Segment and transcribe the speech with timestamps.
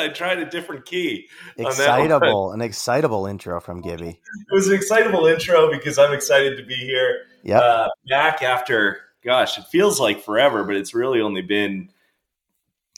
[0.00, 1.28] I tried a different key.
[1.56, 4.08] Excitable, an excitable intro from Gibby.
[4.08, 7.22] It was an excitable intro because I'm excited to be here.
[7.42, 11.90] Yeah, uh, back after gosh, it feels like forever, but it's really only been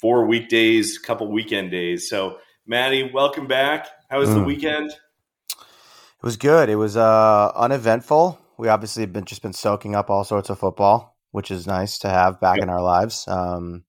[0.01, 2.09] four weekdays, a couple weekend days.
[2.09, 3.89] So, Matty, welcome back.
[4.11, 4.35] How was mm.
[4.35, 4.91] the weekend?
[4.91, 6.69] It was good.
[6.69, 8.39] It was uh, uneventful.
[8.59, 11.99] We obviously have been just been soaking up all sorts of football, which is nice
[12.01, 13.27] to have back in our lives.
[13.27, 13.85] Um,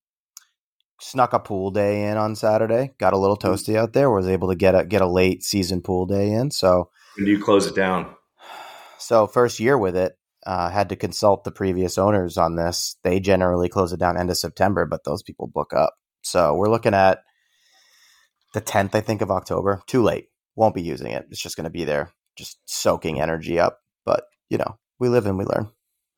[1.03, 2.93] snuck a pool day in on Saturday.
[2.99, 3.41] Got a little mm.
[3.41, 4.09] toasty out there.
[4.09, 6.51] Was able to get a get a late season pool day in.
[6.51, 8.15] So when do you close it down?
[8.99, 10.13] So first year with it,
[10.45, 12.95] uh, had to consult the previous owners on this.
[13.03, 15.95] They generally close it down end of September, but those people book up.
[16.21, 17.19] So we're looking at
[18.53, 19.81] the 10th, I think, of October.
[19.87, 20.27] Too late.
[20.55, 21.25] Won't be using it.
[21.29, 23.79] It's just going to be there, just soaking energy up.
[24.05, 25.69] But, you know, we live and we learn.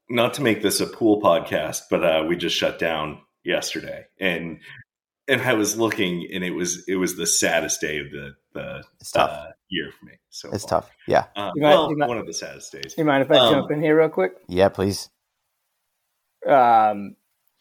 [0.07, 4.05] Not to make this a pool podcast, but uh, we just shut down yesterday.
[4.19, 4.59] And
[5.27, 8.83] and I was looking, and it was it was the saddest day of the the
[9.19, 10.13] uh, year for me.
[10.29, 10.81] So it's far.
[10.81, 10.91] tough.
[11.07, 11.25] Yeah.
[11.35, 12.95] Uh, well, mind, one of the saddest days.
[12.97, 14.33] You mind if I um, jump in here real quick?
[14.47, 15.09] Yeah, please.
[16.47, 17.15] Um,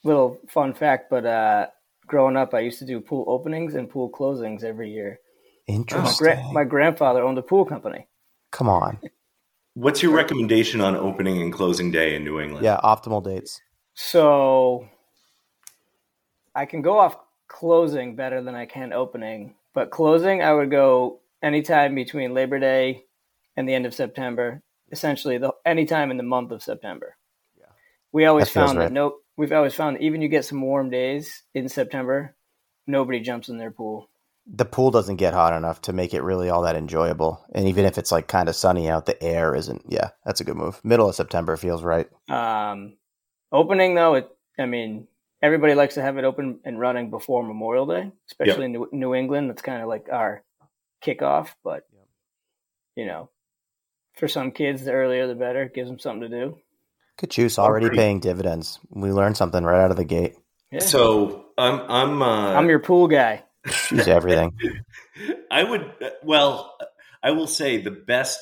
[0.04, 1.66] little fun fact, but uh,
[2.06, 5.20] growing up, I used to do pool openings and pool closings every year.
[5.66, 6.26] Interesting.
[6.26, 8.06] My, gra- my grandfather owned a pool company.
[8.52, 8.98] Come on.
[9.72, 12.64] What's your recommendation on opening and closing day in New England?
[12.64, 13.60] Yeah, optimal dates.
[13.94, 14.88] So
[16.54, 17.16] I can go off
[17.48, 19.54] closing better than I can opening.
[19.74, 23.04] But closing, I would go anytime between Labor Day
[23.56, 24.62] and the end of September.
[24.92, 27.16] Essentially, the anytime in the month of September.
[27.58, 27.66] Yeah.
[28.12, 28.84] We always that found right.
[28.84, 32.36] that no, we've always found that even you get some warm days in September,
[32.86, 34.08] nobody jumps in their pool.
[34.46, 37.44] The pool doesn't get hot enough to make it really all that enjoyable.
[37.54, 39.82] And even if it's like kind of sunny out, the air isn't.
[39.88, 40.80] Yeah, that's a good move.
[40.84, 42.08] Middle of September feels right.
[42.28, 42.98] Um,
[43.50, 44.28] opening though, it.
[44.58, 45.08] I mean,
[45.44, 48.64] everybody likes to have it open and running before Memorial Day, especially yep.
[48.64, 49.50] in New, New England.
[49.50, 50.42] That's kind of like our
[51.04, 51.50] kickoff.
[51.62, 51.86] But
[52.96, 53.28] you know,
[54.16, 55.64] for some kids, the earlier the better.
[55.64, 56.58] It gives them something to do.
[57.18, 58.80] Good juice already paying dividends.
[58.90, 60.34] We learned something right out of the gate.
[60.72, 60.80] Yeah.
[60.80, 63.44] So I'm I'm uh, I'm your pool guy.
[63.70, 64.58] She's everything.
[65.50, 66.74] I would well,
[67.22, 68.40] I will say the best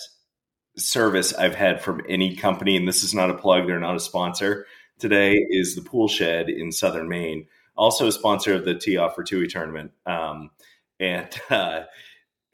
[0.78, 4.00] service I've had from any company, and this is not a plug; they're not a
[4.00, 4.66] sponsor
[5.02, 7.46] today is the Pool Shed in Southern Maine,
[7.76, 9.90] also a sponsor of the Tee Off for Tui tournament.
[10.06, 10.50] Um,
[10.98, 11.82] and uh,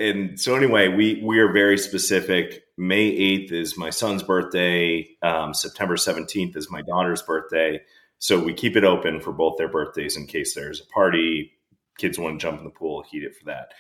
[0.01, 2.65] and so anyway, we we are very specific.
[2.77, 5.07] May eighth is my son's birthday.
[5.23, 7.83] Um, September seventeenth is my daughter's birthday.
[8.19, 11.53] So we keep it open for both their birthdays in case there's a party,
[11.99, 13.75] kids want to jump in the pool, heat it for that.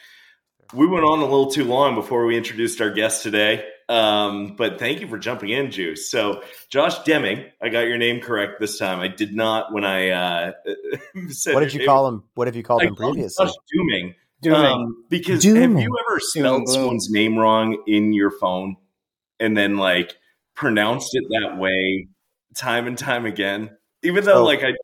[0.72, 3.64] We went on a little too long before we introduced our guest today.
[3.88, 6.10] Um, but thank you for jumping in, Juice.
[6.10, 9.00] So, Josh Deming, I got your name correct this time.
[9.00, 10.52] I did not when I uh,
[11.30, 11.54] said.
[11.54, 12.24] What did you call him?
[12.34, 13.46] What have you called I him previously?
[13.46, 14.14] Josh Dooming.
[14.42, 14.64] Dooming.
[14.64, 15.76] Um, because Dooming.
[15.76, 18.76] have you ever spelled someone's name wrong in your phone
[19.40, 20.16] and then like
[20.54, 22.08] pronounced it that way
[22.54, 23.70] time and time again?
[24.02, 24.44] Even though, oh.
[24.44, 24.74] like, I, I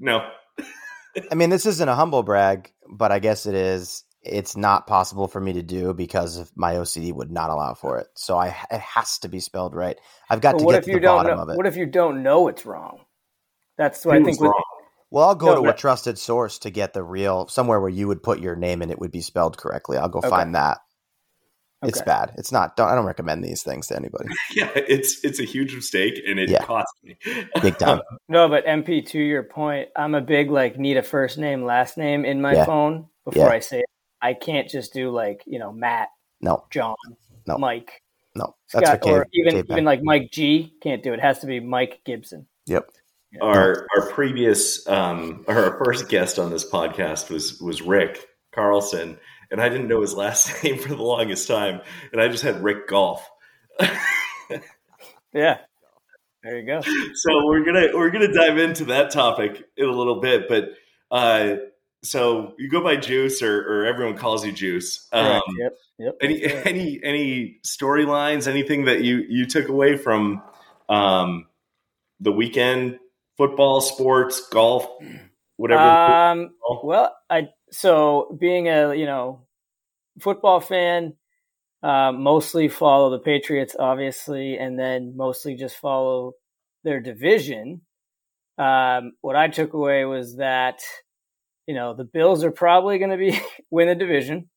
[0.00, 0.28] no.
[1.30, 5.26] I mean, this isn't a humble brag, but I guess it is it's not possible
[5.26, 8.06] for me to do because of my OCD would not allow for it.
[8.14, 9.98] So I it has to be spelled right.
[10.30, 11.56] I've got to get to the bottom know, of it.
[11.56, 13.00] What if you don't know it's wrong?
[13.76, 14.40] That's what I think.
[14.40, 14.52] With,
[15.10, 18.08] well, I'll go no, to a trusted source to get the real somewhere where you
[18.08, 19.98] would put your name and it would be spelled correctly.
[19.98, 20.28] I'll go okay.
[20.28, 20.78] find that.
[21.82, 21.88] Okay.
[21.88, 22.32] It's bad.
[22.38, 22.76] It's not.
[22.76, 24.28] Don't, I don't recommend these things to anybody.
[24.54, 26.62] yeah, it's it's a huge mistake, and it yeah.
[26.62, 27.16] cost me
[27.60, 28.00] big time.
[28.28, 31.98] no, but MP, to your point, I'm a big like need a first name, last
[31.98, 32.66] name in my yeah.
[32.66, 33.52] phone before yeah.
[33.52, 33.86] I say it.
[34.22, 36.08] I can't just do like you know Matt,
[36.40, 36.94] no, John,
[37.46, 38.02] no, Mike,
[38.34, 40.72] no, that's Scott, or even even like Mike G.
[40.80, 41.18] Can't do it.
[41.18, 41.20] it.
[41.20, 42.46] Has to be Mike Gibson.
[42.66, 42.90] Yep.
[43.32, 43.40] Yeah.
[43.42, 49.18] Our our previous um our first guest on this podcast was was Rick Carlson,
[49.50, 51.80] and I didn't know his last name for the longest time,
[52.12, 53.28] and I just had Rick Golf.
[55.32, 55.58] yeah.
[56.42, 56.80] There you go.
[56.80, 60.70] So we're gonna we're gonna dive into that topic in a little bit, but
[61.10, 61.56] uh,
[62.02, 65.08] so you go by Juice, or, or everyone calls you Juice.
[65.12, 65.76] Um, yep.
[65.98, 66.16] Yep.
[66.20, 68.48] Any any any storylines?
[68.48, 70.42] Anything that you you took away from
[70.88, 71.46] um,
[72.20, 72.98] the weekend?
[73.38, 74.86] Football, sports, golf,
[75.56, 75.82] whatever.
[75.82, 79.46] Um, well, I so being a you know
[80.20, 81.14] football fan,
[81.82, 86.32] uh, mostly follow the Patriots, obviously, and then mostly just follow
[86.84, 87.82] their division.
[88.58, 90.82] Um, what I took away was that
[91.66, 94.48] you know, the Bills are probably going to be win the division.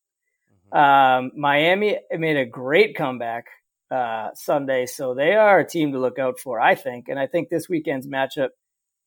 [0.74, 0.78] Mm-hmm.
[0.78, 3.46] Um, Miami made a great comeback
[3.92, 7.08] uh, Sunday, so they are a team to look out for, I think.
[7.08, 8.50] And I think this weekend's matchup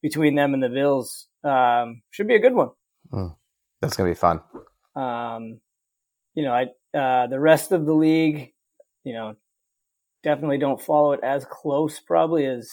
[0.03, 2.71] between them and the Bills um, should be a good one.
[3.13, 3.35] Mm.
[3.81, 4.41] That's gonna be fun.
[4.97, 5.61] Um,
[6.35, 8.53] you know, I uh, the rest of the league,
[9.05, 9.37] you know,
[10.23, 12.69] definitely don't follow it as close probably as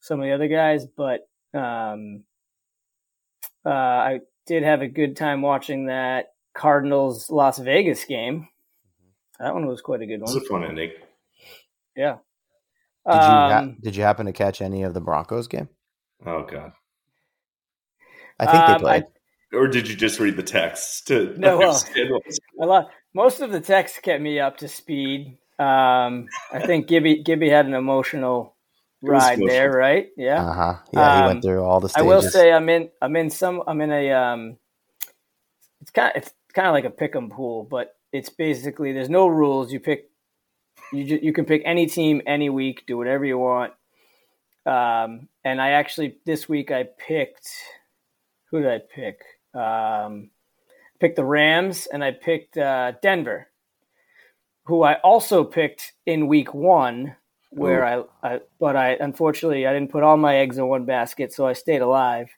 [0.00, 2.24] some of the other guys, but um,
[3.64, 8.48] uh, I did have a good time watching that Cardinals Las Vegas game.
[9.38, 10.42] That one was quite a good It was one.
[10.44, 10.90] a fun ending.
[11.94, 12.16] Yeah.
[13.06, 15.68] Did you ha- Um, did you happen to catch any of the Broncos game?
[16.24, 16.72] Oh god.
[18.38, 19.04] I think they Um, played.
[19.52, 21.82] Or did you just read the text to No, well-
[22.60, 25.38] a lot, most of the text kept me up to speed.
[25.58, 28.55] Um, I think Gibby Gibby had an emotional It was
[29.06, 30.08] ride there, right?
[30.16, 30.44] Yeah.
[30.44, 30.74] Uh huh.
[30.92, 33.62] Yeah, he Um, went through all the I will say I'm in I'm in some
[33.66, 34.58] I'm in a um
[35.82, 39.10] it's kind of, it's kind of like a pick 'em pool, but it's basically there's
[39.10, 39.72] no rules.
[39.72, 40.10] You pick
[40.92, 43.74] you ju- you can pick any team any week, do whatever you want.
[44.66, 47.48] Um, and I actually this week I picked
[48.50, 49.20] who did I pick?
[49.54, 50.30] Um,
[51.00, 53.48] picked the Rams and I picked uh, Denver,
[54.66, 57.16] who I also picked in week one
[57.56, 61.32] where I, I but I unfortunately I didn't put all my eggs in one basket,
[61.32, 62.28] so I stayed alive.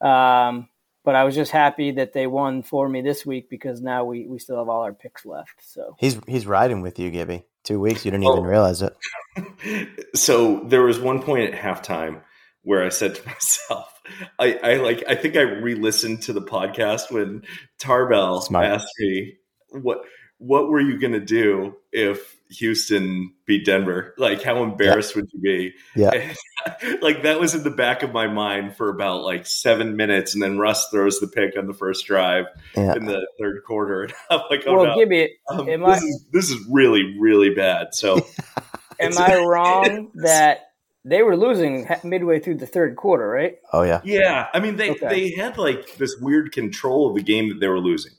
[0.00, 0.68] Um,
[1.04, 4.26] but I was just happy that they won for me this week because now we,
[4.26, 5.54] we still have all our picks left.
[5.60, 7.44] So he's he's riding with you, Gibby.
[7.62, 8.32] Two weeks, you didn't Oh.
[8.32, 8.94] even realize it.
[10.14, 12.22] so there was one point at halftime
[12.62, 14.00] where I said to myself,
[14.38, 17.42] I, I like I think I re-listened to the podcast when
[17.78, 18.66] Tarbell Smart.
[18.66, 19.34] asked me
[19.70, 20.02] what
[20.38, 24.14] what were you gonna do if Houston beat Denver?
[24.18, 25.74] Like how embarrassed would you be?
[25.96, 26.10] Yeah.
[26.12, 30.34] And, like that was in the back of my mind for about like seven minutes
[30.34, 32.46] and then Russ throws the pick on the first drive
[32.76, 32.94] Yeah.
[32.94, 34.04] in the third quarter.
[34.04, 34.94] And I'm like, oh well, no.
[34.96, 37.94] Gibby, Um, am this I- is this is really, really bad.
[37.94, 38.26] So
[39.00, 40.60] am I wrong that
[41.04, 43.56] they were losing ha- midway through the third quarter, right?
[43.72, 44.00] Oh yeah.
[44.04, 45.08] Yeah, I mean they Okay.
[45.08, 48.12] they had like this weird control of the game that they were losing,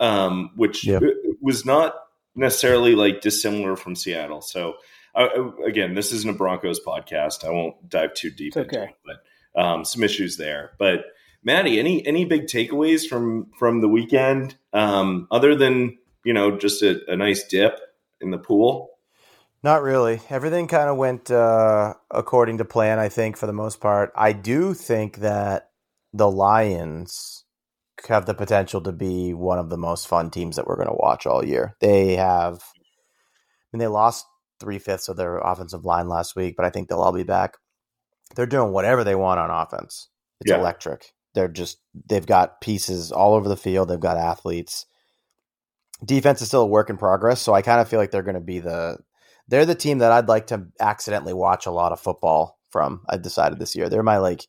[0.00, 1.00] um, which Yeah.
[1.40, 1.94] was not
[2.36, 4.42] necessarily like dissimilar from Seattle.
[4.42, 4.74] So
[5.14, 7.44] uh, again, this isn't a Broncos podcast.
[7.44, 8.90] I won't dive too deep It's into okay.
[8.90, 10.72] it, but um, some issues there.
[10.78, 11.06] But
[11.42, 16.82] Matty, any any big takeaways from from the weekend um, other than you know just
[16.82, 17.78] a, a nice dip
[18.20, 18.90] in the pool?
[19.62, 20.20] Not really.
[20.28, 24.12] Everything kind of went uh, according to plan, I think, for the most part.
[24.14, 25.70] I do think that
[26.12, 27.44] the Lions
[28.08, 30.94] have the potential to be one of the most fun teams that we're going to
[30.98, 31.76] watch all year.
[31.80, 34.26] They have, I mean, they lost
[34.60, 37.54] three fifths of their offensive line last week, but I think they'll all be back.
[38.34, 40.08] They're doing whatever they want on offense.
[40.40, 40.58] It's Yeah.
[40.58, 41.12] electric.
[41.34, 41.78] They're just,
[42.08, 44.86] they've got pieces all over the field, they've got athletes.
[46.04, 48.34] Defense is still a work in progress, so I kind of feel like they're going
[48.34, 48.98] to be the,
[49.48, 53.02] they're the team that I'd like to accidentally watch a lot of football from.
[53.08, 53.88] I've decided this year.
[53.88, 54.46] They're my like.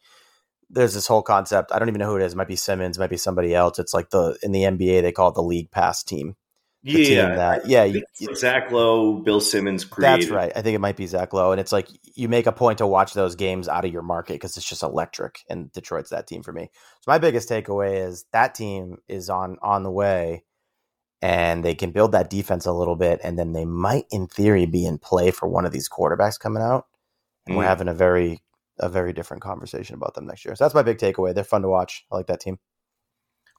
[0.69, 1.71] There's this whole concept.
[1.71, 2.33] I don't even know who it is.
[2.33, 2.99] It might be Simmons.
[2.99, 3.79] Might be somebody else.
[3.79, 6.35] It's like the in the NBA they call it the league pass team.
[6.83, 7.83] The team Yeah, that yeah.
[7.85, 10.21] You, think it's what Zach Lowe, Bill Simmons created.
[10.21, 10.51] that's right.
[10.55, 12.87] I think it might be Zach Lowe, and it's like you make a point to
[12.87, 15.39] watch those games out of your market because it's just electric.
[15.49, 16.69] And Detroit's that team for me.
[17.01, 20.43] So my biggest takeaway is that team is on on the way,
[21.21, 24.65] and they can build that defense a little bit, and then they might, in theory,
[24.65, 26.85] be in play for one of these quarterbacks coming out.
[27.47, 27.67] And we're Mm.
[27.67, 28.43] having a very
[28.79, 30.55] a very different conversation about them next year.
[30.55, 31.33] So that's my big takeaway.
[31.33, 32.05] They're fun to watch.
[32.11, 32.59] I like that team.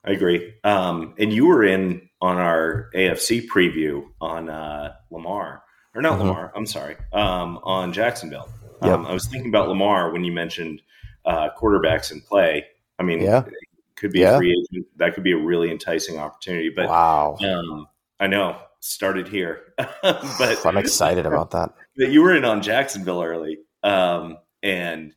[0.05, 0.55] I agree.
[0.65, 5.63] Um, and you were in on our AFC preview on uh, Lamar,
[5.95, 6.21] or not Mhm.
[6.21, 6.53] Lamar.
[6.55, 8.49] I'm sorry, um, on Jacksonville.
[8.83, 8.93] Yep.
[8.93, 10.83] Um, I was thinking about Lamar when you mentioned
[11.25, 12.65] uh, quarterbacks in play.
[12.99, 13.41] I mean, Yeah.
[13.45, 13.53] it
[13.97, 14.37] could be Yeah.
[14.37, 14.87] a free agent.
[14.97, 16.71] That could be a really enticing opportunity.
[16.71, 17.87] But wow, um,
[18.21, 21.75] I know started here, but I'm excited about that.
[21.97, 25.15] that you were in on Jacksonville early, um, and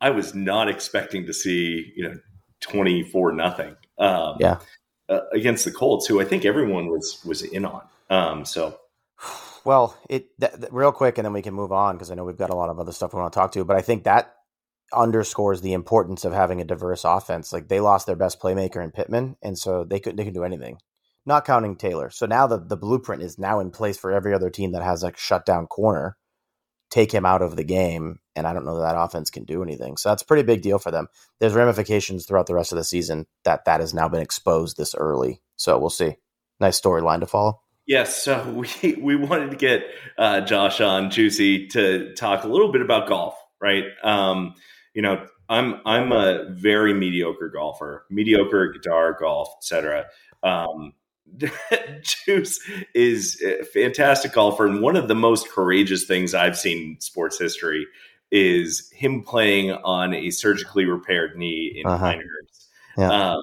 [0.00, 2.14] I was not expecting to see you know
[2.60, 3.76] twenty four nothing.
[3.98, 4.58] Um, Yeah.
[5.08, 7.82] uh, against the Colts, who I think everyone was was in on.
[8.08, 8.78] Um, so
[9.64, 12.24] Well, it th- th- real quick, and then we can move on because I know
[12.24, 13.64] we've got a lot of other stuff we want to talk to.
[13.64, 14.34] But I think that
[14.92, 17.52] underscores the importance of having a diverse offense.
[17.52, 20.44] Like they lost their best playmaker in Pittman, and so they couldn't they can do
[20.44, 20.78] anything,
[21.26, 22.10] not counting Taylor.
[22.10, 25.02] So now the the blueprint is now in place for every other team that has
[25.04, 26.16] a shutdown corner.
[26.90, 29.62] Take him out of the game, and I don't know that that offense can do
[29.62, 29.96] anything.
[29.96, 31.06] So that's a pretty big deal for them.
[31.38, 34.94] There's ramifications throughout the rest of the season that that has now been exposed this
[34.94, 35.40] early.
[35.56, 36.16] So we'll see.
[36.58, 37.60] Nice storyline to follow.
[37.86, 39.84] yes, so we we wanted to get
[40.18, 43.84] uh, Josh on Juicy to talk a little bit about golf, right?
[44.02, 44.54] Um,
[44.94, 50.06] you know, I'm I'm a very mediocre golfer, mediocre guitar, golf, etc.
[50.42, 50.92] Um,
[52.26, 52.60] Juice
[52.94, 57.38] is a fantastic golfer, and one of the most courageous things I've seen in sports
[57.38, 57.86] history
[58.30, 62.16] is him playing on a surgically repaired knee in Uh-huh.
[62.96, 63.32] Yeah.
[63.32, 63.42] um,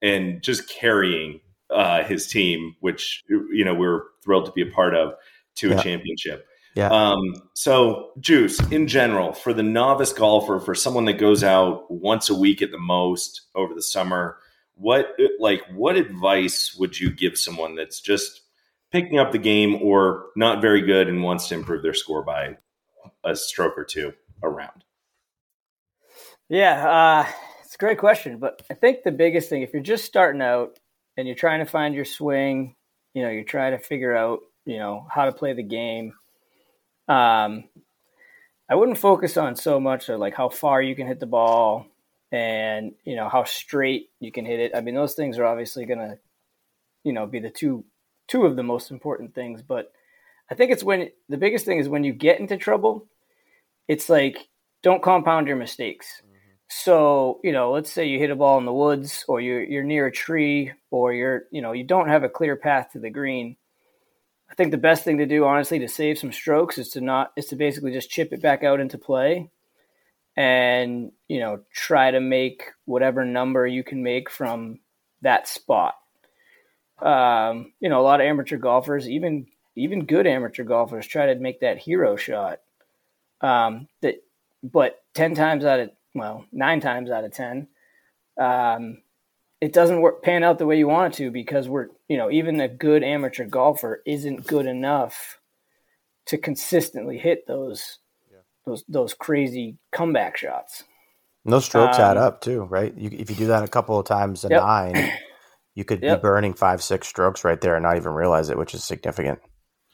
[0.00, 4.94] and just carrying uh, his team, which you know we're thrilled to be a part
[4.94, 5.14] of,
[5.56, 5.78] to yeah.
[5.78, 6.46] a championship.
[6.74, 6.88] Yeah.
[6.88, 7.20] Um,
[7.54, 12.34] so, Juice, in general, for the novice golfer, for someone that goes out once a
[12.34, 14.38] week at the most over the summer,
[14.74, 18.42] what like what advice would you give someone that's just
[18.90, 22.56] picking up the game or not very good and wants to improve their score by
[23.24, 24.12] a stroke or two
[24.42, 24.84] around?
[26.48, 27.26] Yeah, uh,
[27.64, 30.78] it's a great question, but I think the biggest thing, if you're just starting out
[31.16, 32.76] and you're trying to find your swing,
[33.14, 36.12] you know, you're trying to figure out, you know, how to play the game.
[37.08, 37.64] Um,
[38.68, 41.86] I wouldn't focus on so much of like how far you can hit the ball
[42.32, 44.72] and you know how straight you can hit it.
[44.74, 46.18] I mean, those things are obviously going to,
[47.04, 47.84] you know, be the two
[48.26, 49.62] two of the most important things.
[49.62, 49.92] But
[50.50, 53.06] I think it's when the biggest thing is when you get into trouble.
[53.86, 54.48] It's like
[54.82, 56.22] don't compound your mistakes.
[56.24, 56.36] Mm-hmm.
[56.68, 59.84] So, you know, let's say you hit a ball in the woods or you're, you're
[59.84, 63.10] near a tree or you're, you know, you don't have a clear path to the
[63.10, 63.56] green.
[64.50, 67.32] I think the best thing to do, honestly, to save some strokes is to not,
[67.36, 69.50] is to basically just chip it back out into play
[70.36, 74.80] and, you know, try to make whatever number you can make from
[75.20, 75.94] that spot.
[77.00, 79.46] Um, you know, a lot of amateur golfers, even,
[79.76, 82.60] even good amateur golfers try to make that hero shot.
[83.40, 84.22] Um, that,
[84.62, 87.68] but 10 times out of well, nine times out of 10,
[88.38, 88.98] um,
[89.60, 92.30] it doesn't work, pan out the way you want it to because we're, you know,
[92.30, 95.38] even a good amateur golfer isn't good enough
[96.26, 97.98] to consistently hit those.
[98.66, 100.84] Those, those crazy comeback shots.
[101.44, 102.96] And those strokes um, add up too, right?
[102.96, 104.62] You, if you do that a couple of times a yep.
[104.62, 105.12] nine,
[105.74, 106.18] you could yep.
[106.18, 109.40] be burning five, six strokes right there and not even realize it, which is significant.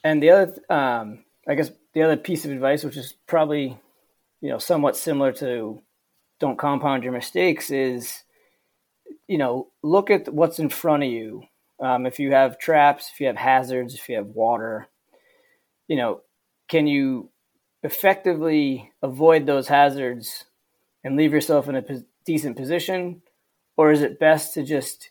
[0.04, 3.78] And the other, um, I guess, the other piece of advice, which is probably,
[4.40, 5.82] you know, somewhat similar to
[6.40, 8.22] don't compound your mistakes is
[9.26, 11.42] you know look at what's in front of you
[11.80, 14.88] um, if you have traps if you have hazards if you have water
[15.86, 16.20] you know
[16.68, 17.30] can you
[17.82, 20.44] effectively avoid those hazards
[21.04, 23.22] and leave yourself in a p- decent position?
[23.76, 25.10] Or is it best to just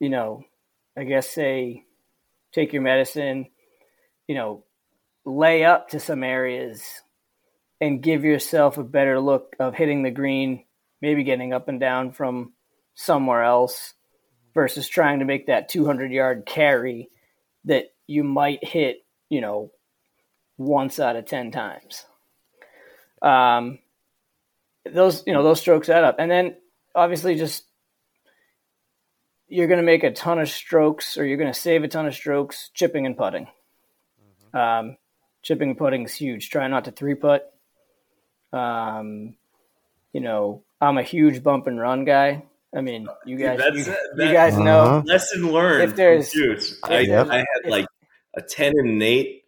[0.00, 0.44] you know
[0.96, 1.84] i guess say
[2.52, 3.46] take your medicine
[4.26, 4.64] you know
[5.24, 7.02] lay up to some areas
[7.80, 10.64] and give yourself a better look of hitting the green,
[11.00, 12.52] maybe getting up and down from
[12.94, 13.94] somewhere else
[14.54, 17.10] versus trying to make that 200 yard carry
[17.66, 19.70] that you might hit, you know,
[20.58, 22.04] once out of 10 times.
[23.22, 23.78] Um,
[24.84, 26.16] those, you know, those strokes add up.
[26.18, 26.56] And then
[26.94, 27.64] obviously just
[29.48, 32.06] you're going to make a ton of strokes or you're going to save a ton
[32.06, 33.46] of strokes chipping and putting.
[34.52, 34.56] Mm-hmm.
[34.56, 34.96] Um,
[35.42, 36.50] chipping and putting is huge.
[36.50, 37.54] Try not to three putt
[38.52, 39.34] um,
[40.12, 42.44] you know, I'm a huge bump and run guy.
[42.74, 44.62] I mean, you guys, you, that, you, guys uh-huh.
[44.62, 45.02] know.
[45.06, 45.84] Lesson learned.
[45.84, 46.34] If there's,
[46.82, 47.28] I, yep.
[47.30, 47.86] I, had like
[48.36, 49.44] a ten and an eight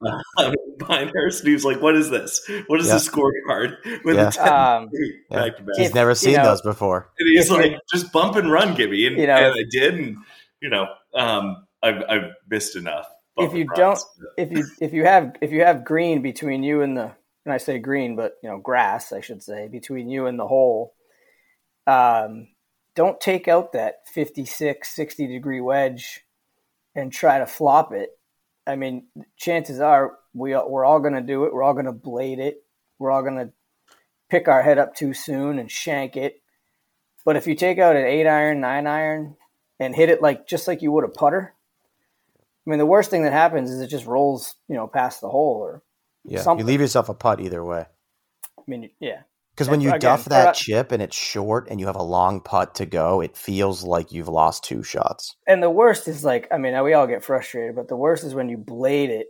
[0.38, 2.40] uh, Pinehurst, and he was like, "What is this?
[2.66, 3.00] What is yep.
[3.00, 4.76] the scorecard?" With yeah.
[4.76, 4.90] um,
[5.30, 5.48] yeah.
[5.76, 7.10] He's never seen you know, those before.
[7.18, 10.16] And he's like, "Just bump and run, Gibby," and, you know, and I did, and
[10.60, 13.06] you know, um, I've, I've missed enough.
[13.36, 13.98] If you don't,
[14.38, 17.12] if you if you have if you have green between you and the
[17.44, 20.46] and I say green, but you know, grass, I should say, between you and the
[20.46, 20.94] hole.
[21.86, 22.48] Um,
[22.96, 26.20] don't take out that 56, 60 degree wedge
[26.94, 28.10] and try to flop it.
[28.66, 29.06] I mean,
[29.36, 31.52] chances are we, we're all going to do it.
[31.52, 32.64] We're all going to blade it.
[32.98, 33.52] We're all going to
[34.30, 36.40] pick our head up too soon and shank it.
[37.24, 39.36] But if you take out an eight iron, nine iron,
[39.80, 41.54] and hit it like just like you would a putter,
[42.66, 45.28] I mean, the worst thing that happens is it just rolls, you know, past the
[45.28, 45.82] hole or
[46.24, 46.66] yeah, something.
[46.66, 47.86] you leave yourself a putt either way.
[48.58, 49.22] I mean, yeah.
[49.54, 52.40] Because when you again, duff that chip and it's short and you have a long
[52.40, 55.36] putt to go, it feels like you've lost two shots.
[55.46, 58.34] And the worst is like, I mean, we all get frustrated, but the worst is
[58.34, 59.28] when you blade it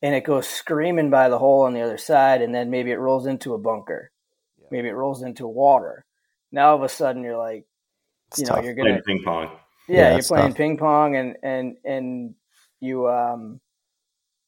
[0.00, 2.98] and it goes screaming by the hole on the other side, and then maybe it
[2.98, 4.10] rolls into a bunker,
[4.58, 4.68] yeah.
[4.70, 6.06] maybe it rolls into water.
[6.50, 7.66] Now all of a sudden you're like,
[8.28, 8.64] it's you know, tough.
[8.64, 9.50] you're gonna playing ping pong.
[9.88, 10.56] Yeah, yeah you're playing tough.
[10.56, 12.34] ping pong, and and and
[12.80, 13.60] you um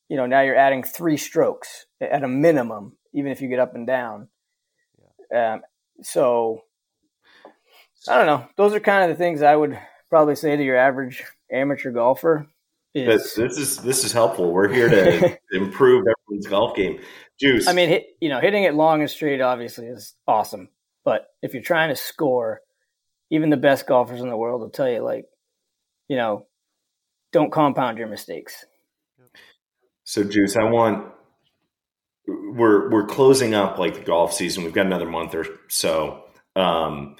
[0.08, 3.74] you know, now you're adding three strokes at a minimum, even if you get up
[3.74, 4.28] and down.
[5.32, 5.54] Yeah.
[5.54, 5.60] Um,
[6.02, 6.62] so
[8.08, 8.46] I don't know.
[8.56, 9.78] Those are kind of the things I would
[10.10, 12.48] probably say to your average amateur golfer.
[12.94, 14.52] Is, this is this is helpful.
[14.52, 17.00] We're here to improve everyone's golf game.
[17.40, 17.66] Juice.
[17.66, 20.68] I mean, hit, you know, hitting it long and straight obviously is awesome,
[21.04, 22.60] but if you're trying to score,
[23.30, 25.24] even the best golfers in the world will tell you, like,
[26.08, 26.46] you know,
[27.32, 28.66] don't compound your mistakes.
[30.04, 31.10] So, Juice, I want
[32.26, 34.64] we're we're closing up like the golf season.
[34.64, 36.24] We've got another month or so.
[36.56, 37.16] Um,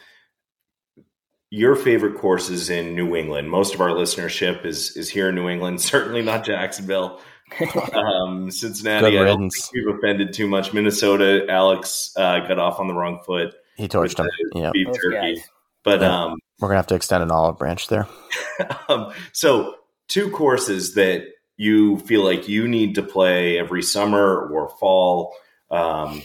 [1.50, 3.50] your favorite courses in New England.
[3.50, 5.80] Most of our listenership is is here in New England.
[5.80, 7.21] Certainly not Jacksonville.
[7.92, 10.73] um, Cincinnati, I don't think we've offended too much.
[10.73, 13.54] Minnesota, Alex uh, got off on the wrong foot.
[13.76, 14.28] He torched him.
[14.54, 15.42] Yeah, beef turkey.
[15.85, 16.25] But yeah.
[16.25, 18.06] um, we're gonna have to extend an olive branch there.
[18.88, 19.75] um, so
[20.09, 21.25] two courses that
[21.56, 25.35] you feel like you need to play every summer or fall.
[25.71, 26.23] Um,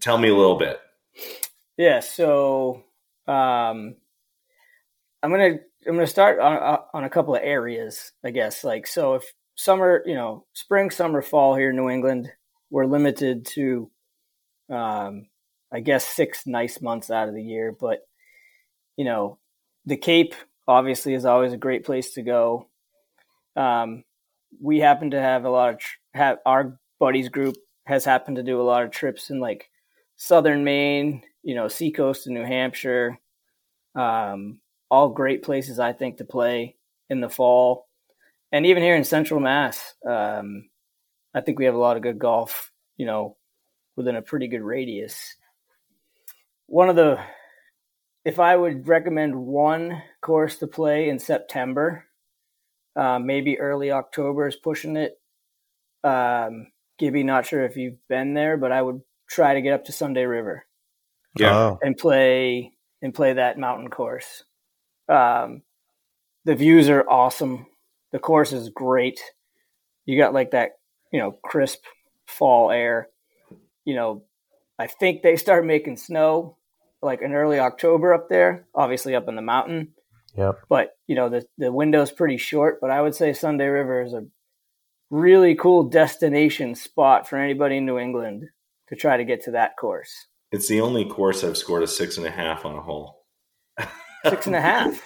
[0.00, 0.80] tell me a little bit.
[1.76, 2.00] Yeah.
[2.00, 2.84] So
[3.26, 3.96] um,
[5.22, 8.64] I'm gonna I'm gonna start on on a couple of areas, I guess.
[8.64, 9.24] Like so, if
[9.60, 12.30] summer, you know, spring, summer, fall here in New England,
[12.70, 13.90] we're limited to,
[14.70, 15.26] um,
[15.72, 17.76] I guess, six nice months out of the year.
[17.78, 18.00] But,
[18.96, 19.38] you know,
[19.84, 20.34] the Cape
[20.66, 22.68] obviously is always a great place to go.
[23.54, 24.04] Um,
[24.60, 28.42] we happen to have a lot of, tr- have our buddies group has happened to
[28.42, 29.68] do a lot of trips in like
[30.16, 33.18] southern Maine, you know, seacoast in New Hampshire.
[33.94, 36.76] Um, all great places, I think, to play
[37.08, 37.88] in the fall
[38.52, 40.68] and even here in Central Mass, um,
[41.34, 42.72] I think we have a lot of good golf.
[42.96, 43.36] You know,
[43.96, 45.36] within a pretty good radius.
[46.66, 47.18] One of the,
[48.24, 52.04] if I would recommend one course to play in September,
[53.00, 55.18] uh, maybe early October is pushing it.
[56.04, 59.86] Um, Gibby, not sure if you've been there, but I would try to get up
[59.86, 60.66] to Sunday River.
[61.38, 61.78] Yeah, oh.
[61.82, 64.44] and play and play that mountain course.
[65.08, 65.62] Um,
[66.44, 67.66] the views are awesome
[68.12, 69.20] the course is great.
[70.04, 70.72] You got like that,
[71.12, 71.84] you know, crisp
[72.26, 73.08] fall air.
[73.84, 74.24] You know,
[74.78, 76.56] I think they start making snow
[77.02, 79.92] like in early October up there, obviously up in the mountain.
[80.36, 80.60] Yep.
[80.68, 84.12] But, you know, the the window's pretty short, but I would say Sunday River is
[84.12, 84.26] a
[85.10, 88.44] really cool destination spot for anybody in New England
[88.88, 90.12] to try to get to that course.
[90.52, 93.24] It's the only course I've scored a six and a half on a hole.
[94.24, 95.00] six and a half.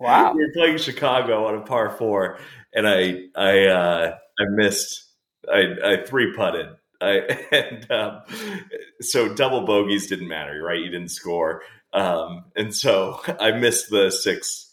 [0.00, 0.34] Wow.
[0.34, 2.38] we were playing Chicago on a par four,
[2.74, 5.10] and I I uh, I missed.
[5.48, 6.66] I I three putted.
[7.00, 7.18] I
[7.52, 8.22] and um,
[9.00, 10.80] so double bogeys didn't matter, right?
[10.80, 14.68] You didn't score, um, and so I missed the six.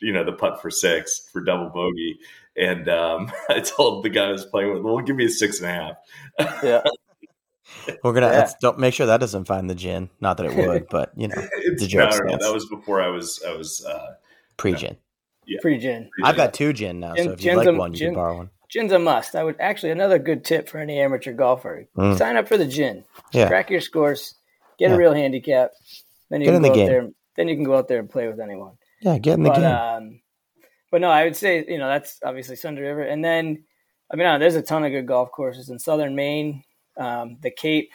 [0.00, 2.18] You know, the putt for six for double bogey,
[2.56, 5.60] and um, I told the guy I was playing with, "Well, give me a six
[5.60, 6.82] and a half." Yeah.
[8.04, 8.50] We're gonna yeah.
[8.60, 10.10] don't make sure that doesn't find the GHIN.
[10.20, 11.36] Not that it would, but you know,
[11.76, 12.10] the joke.
[12.10, 14.14] No, no, that was before I was I was uh,
[14.56, 14.96] Pre GHIN.
[15.46, 15.58] Yeah.
[15.60, 16.10] Pre GHIN.
[16.22, 18.14] I've got two GHIN now, GHIN, so if you like a, one, you GHIN, can
[18.14, 18.50] borrow one.
[18.70, 19.34] GHIN's a must.
[19.34, 22.18] I would actually another good tip for any amateur golfer: mm.
[22.18, 23.04] sign up for the GHIN.
[23.32, 23.48] Yeah.
[23.48, 24.34] Crack your scores,
[24.78, 24.96] get yeah.
[24.96, 25.70] a real handicap,
[26.34, 27.10] then you get can go the out there.
[27.36, 28.72] Then you can go out there and play with anyone.
[29.00, 29.64] Yeah, get in the but, game.
[29.64, 30.20] Um,
[30.90, 33.64] but no, I would say you know that's obviously Sunday River, and then
[34.12, 36.62] I mean, there's a ton of good golf courses in Southern Maine,
[36.96, 37.90] um, the Cape.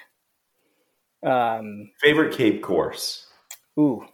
[1.24, 3.28] Um, favorite Cape course?
[3.80, 4.06] Ooh,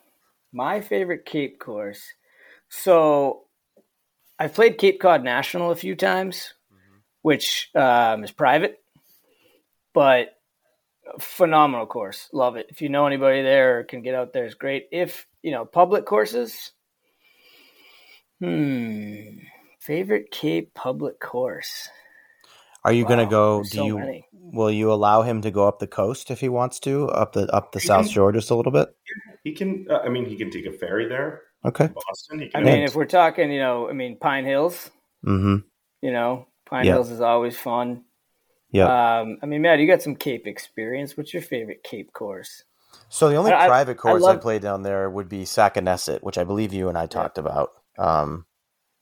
[0.52, 2.04] my favorite Cape course.
[2.70, 3.44] So
[4.38, 6.98] I've played Cape Cod National a few times, mm-hmm.
[7.22, 8.84] which um, is private,
[9.94, 10.35] but
[11.20, 12.30] phenomenal course.
[12.34, 12.68] Love it.
[12.70, 14.88] If you know anybody there or can get out there, it's great.
[14.92, 16.72] If you know public courses,
[18.40, 19.40] hmm,
[19.80, 21.90] favorite Cape public course.
[22.84, 23.64] Are you wow, going to go?
[23.64, 24.28] Do so you many.
[24.32, 27.52] will you allow him to go up the coast if he wants to up the
[27.54, 28.90] up the he South can, Shore just a little bit?
[29.44, 29.88] He can.
[29.90, 31.42] Uh, I mean, he can take a ferry there.
[31.66, 31.88] Okay.
[31.88, 32.50] Boston.
[32.54, 34.92] I mean, if we're talking, you know, I mean, Pine Hills.
[35.26, 35.66] Mm-hmm.
[36.04, 38.05] You know, Pine Hills is always fun.
[38.76, 39.20] Yeah.
[39.20, 41.16] Um, I mean, Matt, you got some Cape experience.
[41.16, 42.64] What's your favorite Cape course?
[43.10, 44.38] So the only I, private course I, love...
[44.38, 47.44] I, played down there would be Sacanesset, which I believe you and I talked yeah.
[47.44, 47.72] about.
[47.98, 48.46] Um,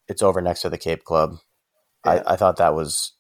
[0.08, 1.38] it's over next to the Cape Club.
[2.06, 2.22] Yeah.
[2.26, 3.14] I, I thought that was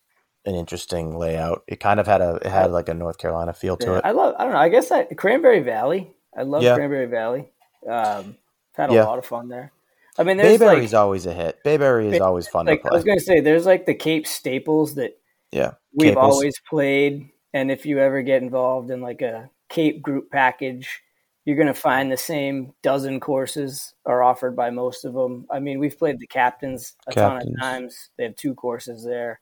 [0.45, 1.63] an interesting layout.
[1.67, 3.97] It kind of had a it had like a North Carolina feel to yeah.
[3.97, 4.01] it.
[4.03, 4.35] I love.
[4.37, 4.59] I don't know.
[4.59, 6.13] I guess I, Cranberry Valley.
[6.35, 7.51] I love Cranberry Valley.
[7.89, 8.37] Um,
[8.73, 9.71] had a lot of fun there.
[10.17, 11.63] I mean, there's Bayberry's like, always a hit.
[11.63, 12.91] Bayberry is always fun like, to play.
[12.91, 15.17] I was going to say, there's like the Cape staples that
[15.53, 16.33] yeah we've Caples.
[16.33, 21.01] always played, and if you ever get involved in like a Cape group package,
[21.45, 25.45] you're going to find the same dozen courses are offered by most of them.
[25.51, 27.43] I mean, we've played the captains a captains.
[27.45, 28.09] ton of times.
[28.17, 29.39] They have two courses there.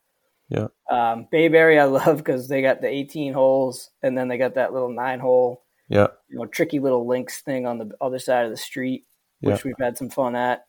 [0.48, 0.68] Yeah.
[0.90, 4.72] Um, Bayberry, I love because they got the 18 holes, and then they got that
[4.72, 5.64] little nine hole.
[5.88, 6.08] Yeah.
[6.28, 9.04] You know, tricky little links thing on the other side of the street
[9.42, 9.62] which yeah.
[9.64, 10.64] we've had some fun at.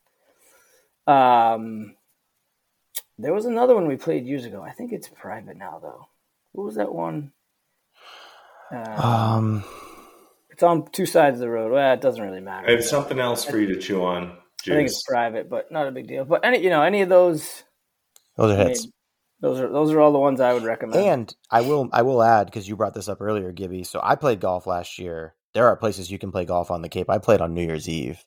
[1.07, 1.95] Um,
[3.17, 4.61] there was another one we played years ago.
[4.61, 6.07] I think it's private now, though.
[6.53, 7.31] What was that one?
[8.71, 9.63] Uh, um,
[10.49, 11.71] it's on two sides of the road.
[11.71, 12.67] Well, it doesn't really matter.
[12.67, 14.37] It's something else for you to chew on.
[14.63, 14.73] Juice.
[14.73, 16.25] I think it's private, but not a big deal.
[16.25, 17.63] But any, you know, any of those,
[18.37, 18.81] those are hits.
[18.81, 18.91] I mean,
[19.41, 21.05] those are those are all the ones I would recommend.
[21.05, 23.83] And I will I will add because you brought this up earlier, Gibby.
[23.83, 25.35] So I played golf last year.
[25.53, 27.09] There are places you can play golf on the Cape.
[27.09, 28.23] I played on New Year's Eve.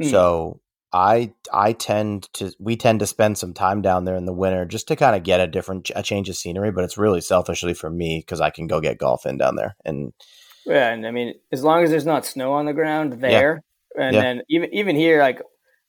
[0.00, 0.08] Hmm.
[0.08, 0.60] So
[0.92, 4.64] I I tend to we tend to spend some time down there in the winter
[4.64, 6.72] just to kind of get a different a change of scenery.
[6.72, 9.76] But it's really selfishly for me because I can go get golf in down there
[9.84, 10.12] and
[10.66, 13.62] Yeah, and I mean, as long as there's not snow on the ground there,
[13.98, 14.20] and Yeah.
[14.20, 15.42] then even even here, like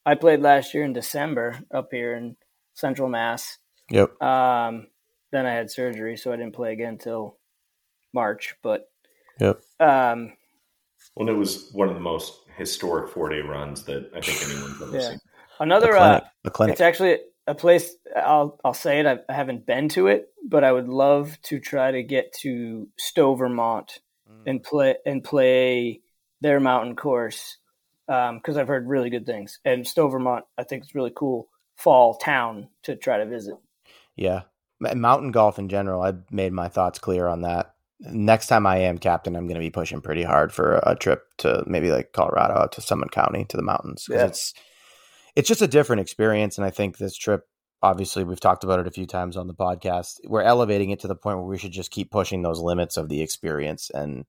[0.06, 2.36] I played last year in December up here in
[2.74, 3.58] Central Mass.
[3.90, 4.88] yep Um,
[5.32, 7.38] then I had surgery, so I didn't play again until
[8.14, 8.56] March.
[8.62, 8.90] But
[9.40, 10.32] yep um,
[11.18, 14.80] Well, it was one of the most historic four day runs that I think anyone's
[14.80, 15.10] ever Yeah.
[15.10, 15.18] seen.
[15.58, 17.92] another the uh, clinic the clinic It's actually a place.
[18.14, 19.06] I'll I'll say it.
[19.06, 22.88] I, I haven't been to it, but I would love to try to get to
[22.96, 23.98] Stowe, Vermont,
[24.46, 26.02] and play and play
[26.40, 27.58] their mountain course
[28.06, 29.58] because I've heard really good things.
[29.64, 33.56] And Stowe, Vermont, I think it's really cool fall town to try to visit.
[34.14, 34.42] yeah
[34.80, 36.02] mountain golf in general.
[36.02, 37.74] I've made my thoughts clear on that.
[38.00, 41.24] Next time I am captain, I'm going to be pushing pretty hard for a trip
[41.38, 44.26] to maybe like Colorado out to Summit County to the mountains Yeah.
[44.26, 44.54] it's
[45.34, 46.58] it's just a different experience.
[46.58, 47.42] And I think this trip,
[47.82, 50.16] obviously, we've talked about it a few times on the podcast.
[50.26, 53.08] We're elevating it to the point where we should just keep pushing those limits of
[53.08, 53.88] the experience.
[53.90, 54.24] And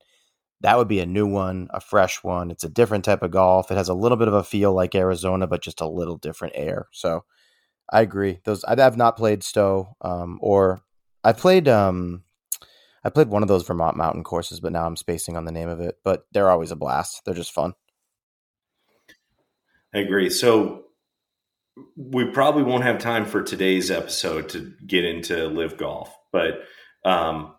[0.62, 2.52] that would be a new one, a fresh one.
[2.52, 3.72] It's a different type of golf.
[3.72, 6.54] It has a little bit of a feel like Arizona, but just a little different
[6.56, 6.88] air.
[6.92, 7.24] So
[7.92, 8.40] I agree.
[8.44, 10.82] Those I have not played Stowe, um, or
[11.24, 12.24] I played um,
[13.10, 15.68] I played one of those Vermont mountain courses, but now I'm spacing on the name
[15.68, 15.98] of it.
[16.04, 17.24] But they're always a blast.
[17.26, 17.74] They're just fun.
[19.96, 20.30] I agree.
[20.30, 20.84] So
[21.96, 26.62] we probably won't have time for today's episode to get into live golf, but
[27.04, 27.56] um,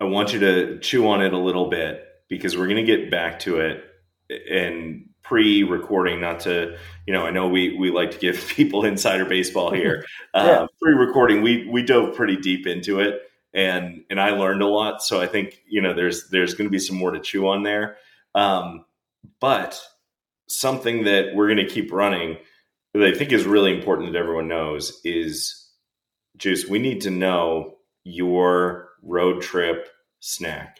[0.00, 3.08] I want you to chew on it a little bit because we're going to get
[3.08, 3.84] back to it
[4.50, 6.20] and pre-recording.
[6.20, 10.04] Not to, you know, I know we we like to give people insider baseball here.
[10.34, 10.40] Yeah.
[10.42, 13.20] uh, pre-recording, we we dove pretty deep into it,
[13.54, 15.02] and and I learned a lot.
[15.02, 17.62] So I think you know there's there's going to be some more to chew on
[17.62, 17.96] there.
[18.34, 18.84] Um,
[19.40, 19.80] but
[20.48, 22.36] something that we're going to keep running
[22.94, 25.70] that I think is really important that everyone knows is
[26.36, 29.88] Juice, we need to know your road trip
[30.20, 30.78] snack.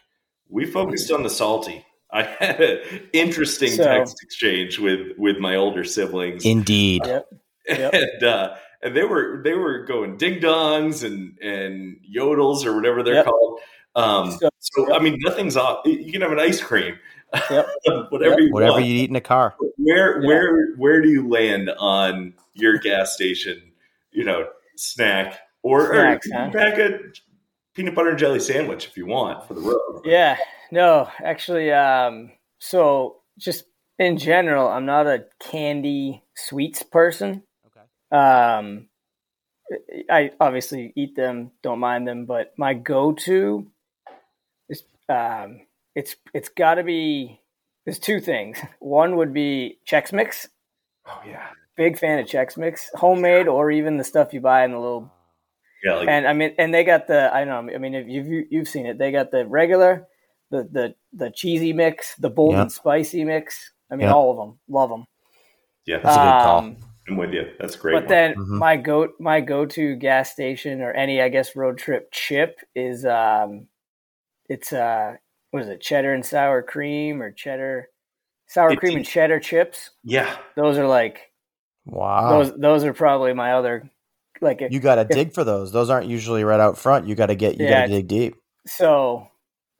[0.49, 1.85] We focused on the salty.
[2.11, 7.01] I had an interesting So- text exchange with with my older siblings, Indeed.
[7.05, 7.27] Yep.
[7.67, 7.93] Yep.
[7.93, 13.03] and uh, and they were they were going ding dongs and and yodels or whatever
[13.03, 13.25] they're Yep.
[13.25, 13.59] called.
[13.95, 15.85] Um, So- so I mean, nothing's off.
[15.85, 16.97] You can have an ice cream,
[17.49, 17.67] Yep.
[18.09, 18.85] whatever you Whatever want.
[18.85, 19.55] you eat in a car.
[19.77, 20.27] Where Yeah.
[20.27, 23.61] where where do you land on your gas station?
[24.11, 26.49] You know, snack or, Snacks, or huh?
[26.51, 26.99] pack a
[27.73, 30.01] peanut butter and jelly sandwich if you want for the road.
[30.05, 30.37] Yeah.
[30.71, 33.65] No, actually, um, so just
[33.99, 37.43] in general, I'm not a candy sweets person.
[38.13, 38.17] Okay.
[38.17, 38.87] Um,
[40.09, 43.67] I obviously eat them, don't mind them, but my go-to
[44.69, 45.61] is um,
[45.95, 47.39] it's it's got to be.
[47.85, 48.57] There's two things.
[48.79, 50.47] One would be Chex Mix.
[51.07, 54.71] Oh yeah, Big fan of Chex Mix, homemade or even the stuff you buy in
[54.71, 55.11] the little.
[55.83, 55.95] yeah.
[55.95, 57.33] Like And I mean, and they got the.
[57.33, 57.73] I don't know.
[57.73, 60.07] I mean, if you've you've seen it, they got the regular,
[60.51, 62.61] the the the cheesy mix, the bold Yeah.
[62.63, 63.71] and spicy mix.
[63.91, 64.13] I mean, Yeah.
[64.13, 65.05] all of them, love them.
[65.85, 66.57] yeah, That's a good call.
[66.59, 67.43] Um, I'm with you.
[67.59, 67.93] That's a great.
[67.93, 68.09] But one.
[68.09, 68.59] then Mhm.
[68.59, 73.05] my go my go to gas station or any I guess road trip chip is
[73.05, 73.67] um
[74.49, 75.15] it's uh
[75.51, 77.89] what is it cheddar and sour cream or cheddar
[78.47, 79.91] sour It's- cream and cheddar chips.
[80.03, 81.31] yeah, Those are like
[81.85, 82.29] Wow.
[82.29, 83.89] those those are probably my other
[84.41, 85.71] like you got to dig for those.
[85.71, 87.07] Those aren't usually right out front.
[87.07, 87.81] You got to get you Yeah.
[87.81, 88.35] got to dig deep.
[88.65, 89.27] so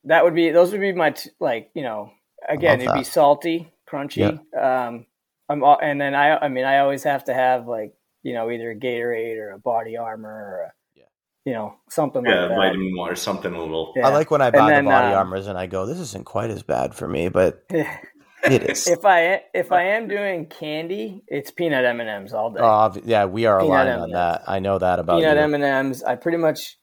[0.05, 2.11] that would be those would be my t- like you know
[2.49, 5.05] again it'd be salty crunchy um
[5.53, 8.49] I'm all, and then I I mean I always have to have like you know
[8.51, 11.03] either a Gatorade or a Body Armor or a Yeah.
[11.45, 12.55] you know something yeah, like that.
[12.55, 13.93] vitamin water, something a little.
[13.95, 14.07] Yeah.
[14.07, 16.25] I like when I buy then, the body um, armors and I go, "This isn't
[16.25, 18.87] quite as bad for me," but it is.
[18.87, 22.59] if I if I am doing candy, it's peanut M and M's all day.
[22.61, 24.03] Oh, yeah, we are Peanut aligned M&Ms.
[24.03, 24.43] on that.
[24.47, 25.37] I know that about peanut.
[25.37, 26.03] M and M's.
[26.03, 26.77] I pretty much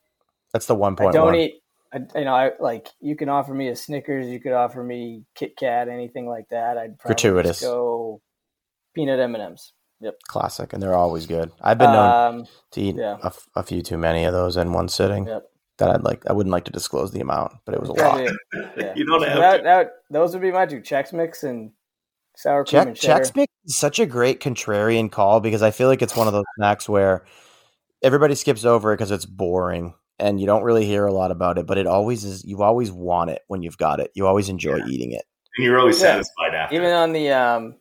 [0.52, 1.34] That's the one I point don't one.
[1.36, 1.54] eat.
[1.92, 5.24] I, you know, I like you can offer me a Snickers, you could offer me
[5.34, 6.78] Kit Kat, anything like that.
[6.78, 7.58] I'd probably Gratuitous.
[7.58, 8.20] just go
[8.94, 9.72] peanut M and M's.
[10.02, 11.50] Yep, classic, and they're always good.
[11.60, 13.18] I've been known Um, to eat yeah.
[13.22, 15.26] a, f- a few too many of those in one sitting.
[15.26, 15.42] Yep.
[15.76, 16.22] That I'd like.
[16.26, 17.98] I wouldn't like to disclose the amount, but it was a lot.
[18.00, 18.30] probably-
[18.78, 18.92] yeah.
[18.96, 19.62] you don't So have that, to.
[19.64, 21.72] that those would be my two Chex Mix and
[22.36, 23.24] sour cream Check and cheddar.
[23.24, 26.32] Chex Mix is such a great contrarian call because I feel like it's one of
[26.32, 27.24] those snacks where
[28.02, 31.58] everybody skips over it because it's boring and you don't really hear a lot about
[31.58, 32.44] it, but it always is.
[32.44, 34.10] You always want it when you've got it.
[34.14, 34.86] You always enjoy Yeah.
[34.86, 35.24] eating it.
[35.56, 36.12] And you're always Yeah.
[36.12, 36.74] satisfied after.
[36.76, 37.76] even on the um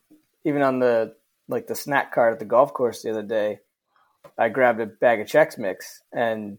[0.46, 1.16] even on the
[1.48, 3.60] like the snack cart at the golf course the other day
[4.38, 6.58] i grabbed a bag of chex mix and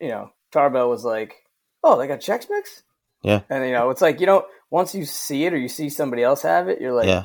[0.00, 1.34] you know tarbell was like
[1.84, 2.82] oh they got chex mix
[3.22, 3.40] Yeah.
[3.50, 6.22] and you know it's like you don't once you see it or you see somebody
[6.22, 7.24] else have it you're like yeah,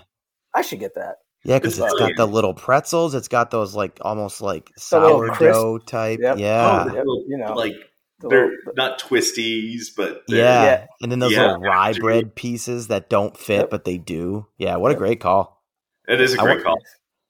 [0.53, 3.15] i should get that Yeah, because It's it's got the little pretzels.
[3.15, 6.19] It's got those like almost like sourdough type.
[6.21, 6.37] Yep.
[6.39, 6.85] Yeah.
[6.87, 7.73] Oh, Yep, you know, like
[8.19, 10.63] the they're little- not twisties, but yeah.
[10.63, 10.85] Yeah.
[11.01, 11.47] And then those Yeah.
[11.47, 12.01] little rye Dude.
[12.01, 13.69] bread pieces that don't fit, Yep.
[13.69, 14.47] but they do.
[14.57, 15.63] Yeah, what a great call.
[16.07, 16.77] It is a great want- call.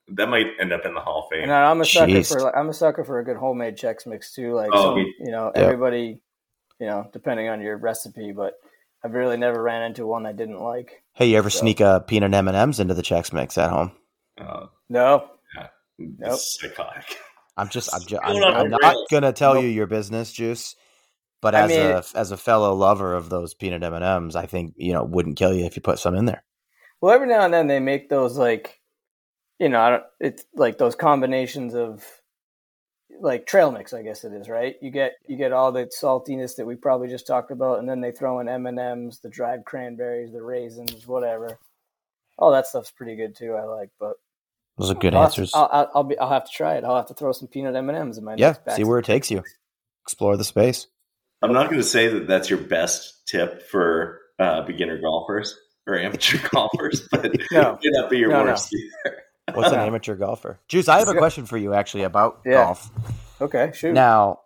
[0.10, 1.44] That might end up in the Hall of Fame.
[1.44, 2.32] And I'm a sucker Jeez.
[2.32, 4.54] for like, I'm a sucker for a good homemade Chex Mix too.
[4.54, 5.64] Like Oh, some, you know, Yeah.
[5.64, 6.22] everybody,
[6.80, 8.54] you know, depending on your recipe, but
[9.04, 11.04] I've really never ran into one I didn't like.
[11.14, 13.70] Hey, you ever So- sneak a peanut M and M's into the Chex Mix at
[13.70, 13.92] home?
[14.40, 15.30] Uh, No,
[16.00, 17.18] it's psychotic.
[17.58, 19.64] I'm just, I'm, just, I'm, I'm not gonna tell Nope.
[19.64, 20.76] you your business, Juice.
[21.42, 24.36] But I as mean- a as a fellow lover of those peanut M and M's,
[24.36, 26.44] I think you know wouldn't kill you if you put some in there.
[27.02, 28.80] well, every now and then they make those like,
[29.60, 30.04] you know, I don't.
[30.20, 32.04] It's like those combinations of
[33.22, 34.76] like trail mix, I guess it is, right?
[34.82, 38.02] You get you get all the saltiness that we probably just talked about, and then
[38.02, 41.60] they throw in M and M's, the dried cranberries, the raisins, whatever.
[42.40, 43.54] All that stuff's pretty good too.
[43.54, 44.14] I like, but
[44.78, 45.52] Those are good I'll have to- answers.
[45.56, 46.18] I'll, I'll, I'll be.
[46.20, 46.84] I'll have to try it.
[46.84, 49.00] I'll have to throw some peanut M and M's in my Yeah, next see where
[49.00, 49.44] it takes you.
[50.04, 50.88] Explore the space.
[51.42, 55.98] I'm not going to say that that's your best tip for uh, beginner golfers or
[55.98, 57.74] amateur golfers, but No.
[57.74, 58.52] it may not be your No, no.
[58.52, 59.18] worst either.
[59.54, 60.60] What's an amateur golfer?
[60.68, 62.54] Juice, I have a question for you actually about Yeah.
[62.66, 62.90] golf.
[63.40, 63.94] Okay, shoot.
[63.94, 64.42] Now,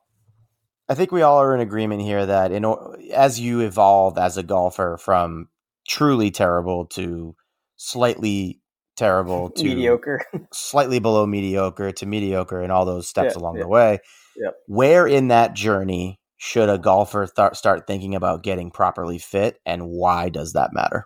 [0.89, 2.65] I think we all are in agreement here that in
[3.13, 5.47] as you evolve as a golfer from
[5.87, 7.35] truly terrible to
[7.77, 8.60] slightly
[9.01, 10.25] terrible to Mediocre.
[10.53, 13.63] slightly below mediocre to mediocre and all those steps Yeah, along yeah.
[13.63, 13.99] the way.
[14.37, 14.55] Yep.
[14.67, 19.87] Where in that journey should a golfer th- start thinking about getting properly fit and
[19.87, 21.05] why does that matter?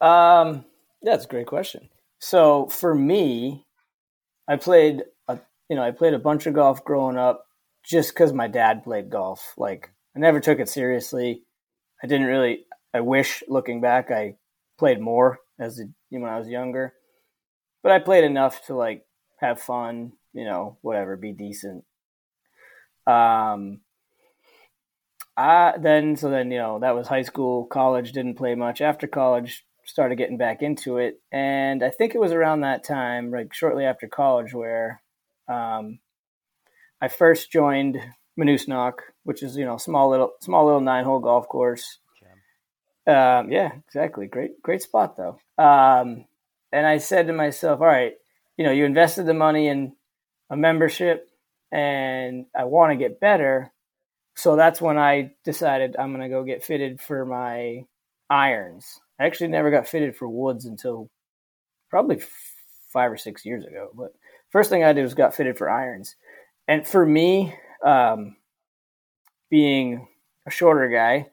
[0.00, 0.64] Um,
[1.02, 1.88] that's a great question.
[2.18, 3.64] So for me,
[4.48, 7.46] I played a you know I played a bunch of golf growing up
[7.84, 9.54] just because my dad played golf.
[9.56, 11.42] Like I never took it seriously.
[12.02, 12.64] I didn't really.
[12.92, 14.36] I wish looking back I
[14.78, 16.94] played more as a, when I was younger,
[17.82, 19.04] but I played enough to like
[19.40, 20.12] have fun.
[20.32, 21.84] You know, whatever, be decent.
[23.06, 23.80] Um,
[25.36, 28.80] I then so then you know that was high school, college didn't play much.
[28.80, 33.30] After college, started getting back into it, and I think it was around that time,
[33.30, 35.02] like shortly after college, where
[35.48, 35.98] um,
[37.00, 37.98] I first joined
[38.38, 41.98] Monoosnock, which is you know small little small little nine hole golf course.
[43.06, 44.26] Um, yeah, exactly.
[44.26, 45.38] Great great spot though.
[45.62, 46.24] Um,
[46.72, 48.14] and I said to myself, all right,
[48.56, 49.94] you know, you invested the money in
[50.50, 51.28] a membership,
[51.70, 53.72] and I want to get better.
[54.36, 57.84] So that's when I decided I'm going to go get fitted for my
[58.28, 59.00] irons.
[59.20, 61.08] I actually never got fitted for woods until
[61.90, 62.20] probably
[62.92, 63.90] five or six years ago.
[63.94, 64.12] But
[64.50, 66.16] first thing I did was got fitted for irons.
[66.66, 68.36] And for me, um,
[69.50, 70.08] being
[70.46, 71.26] a shorter guy,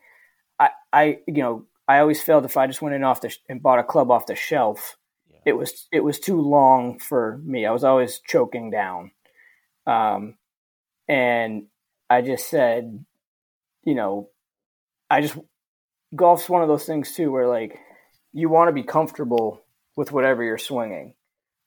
[0.93, 3.61] I, you know, I always felt if I just went in off the sh- and
[3.61, 4.97] bought a club off the shelf,
[5.45, 7.65] it was it was too long for me.
[7.65, 9.11] I was always choking down,
[9.87, 10.35] um,
[11.07, 11.65] and
[12.09, 13.03] I just said,
[13.83, 14.29] you know,
[15.09, 15.37] I just
[16.15, 17.79] golf's one of those things too where like
[18.33, 19.61] you want to be comfortable
[19.95, 21.15] with whatever you're swinging.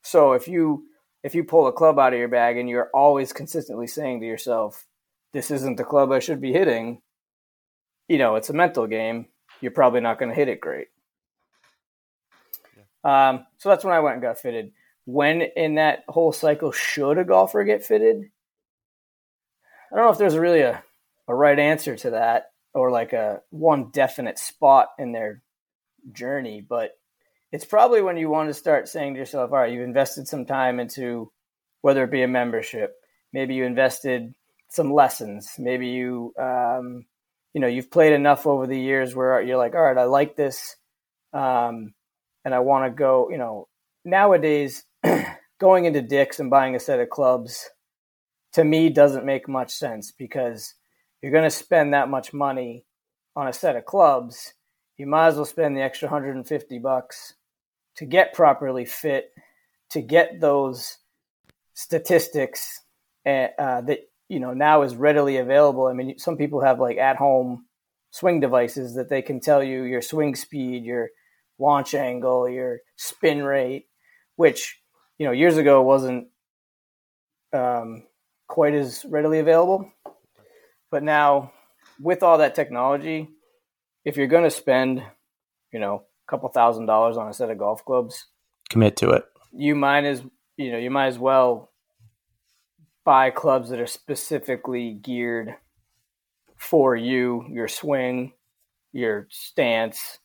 [0.02, 0.84] So if you
[1.22, 4.26] if you pull a club out of your bag and you're always consistently saying to
[4.26, 4.87] yourself,
[5.32, 7.00] "This isn't the club I should be hitting,"
[8.09, 9.27] you know, it's a mental game.
[9.61, 10.88] You're probably not going to hit it great.
[13.03, 14.73] Um, so that's when I went and got fitted.
[15.05, 18.31] When in that whole cycle should a golfer get fitted?
[19.93, 20.83] I don't know if there's really a,
[21.29, 25.43] a right answer to that or like a one definite spot in their
[26.12, 26.99] journey, but
[27.53, 30.45] it's probably when you want to start saying to yourself, all right, you've invested some
[30.45, 31.31] time into
[31.83, 32.95] whether it be a membership,
[33.33, 34.35] maybe you invested
[34.71, 37.05] some lessons, maybe you, um,
[37.55, 40.37] you know, you've played enough over the years where you're like, all right, I like
[40.37, 40.77] this.
[41.33, 41.95] Um,
[42.45, 43.69] and I want to go, you know,
[44.05, 44.85] nowadays
[45.59, 47.71] going into Dick's and buying a set of clubs
[48.55, 50.75] to me doesn't make much sense because
[51.23, 52.85] you're going to spend that much money
[53.37, 54.55] on a set of clubs.
[54.97, 57.35] You might as well spend the extra 150 bucks
[57.97, 59.33] to get properly fit,
[59.90, 60.99] to get those
[61.75, 62.83] statistics
[63.27, 65.87] uh, uh, that you know now is readily available.
[65.87, 67.66] I mean, some people have like at home
[68.10, 71.10] swing devices that they can tell you your swing speed, your
[71.58, 73.87] launch angle, your spin rate,
[74.37, 74.80] which
[75.18, 76.28] you know years ago wasn't
[77.52, 78.04] um,
[78.48, 79.90] quite as readily available.
[80.90, 81.52] But now,
[82.00, 83.28] with all that technology,
[84.04, 85.02] if you're going to spend,
[85.72, 88.26] you know, a couple thousand dollars on a set of golf clubs,
[88.70, 89.24] Commit to it.
[89.52, 90.22] you might as
[90.56, 91.70] you know you might as well
[93.05, 95.55] buy clubs that are specifically geared
[96.57, 98.33] for you, your swing,
[98.93, 100.19] your stance,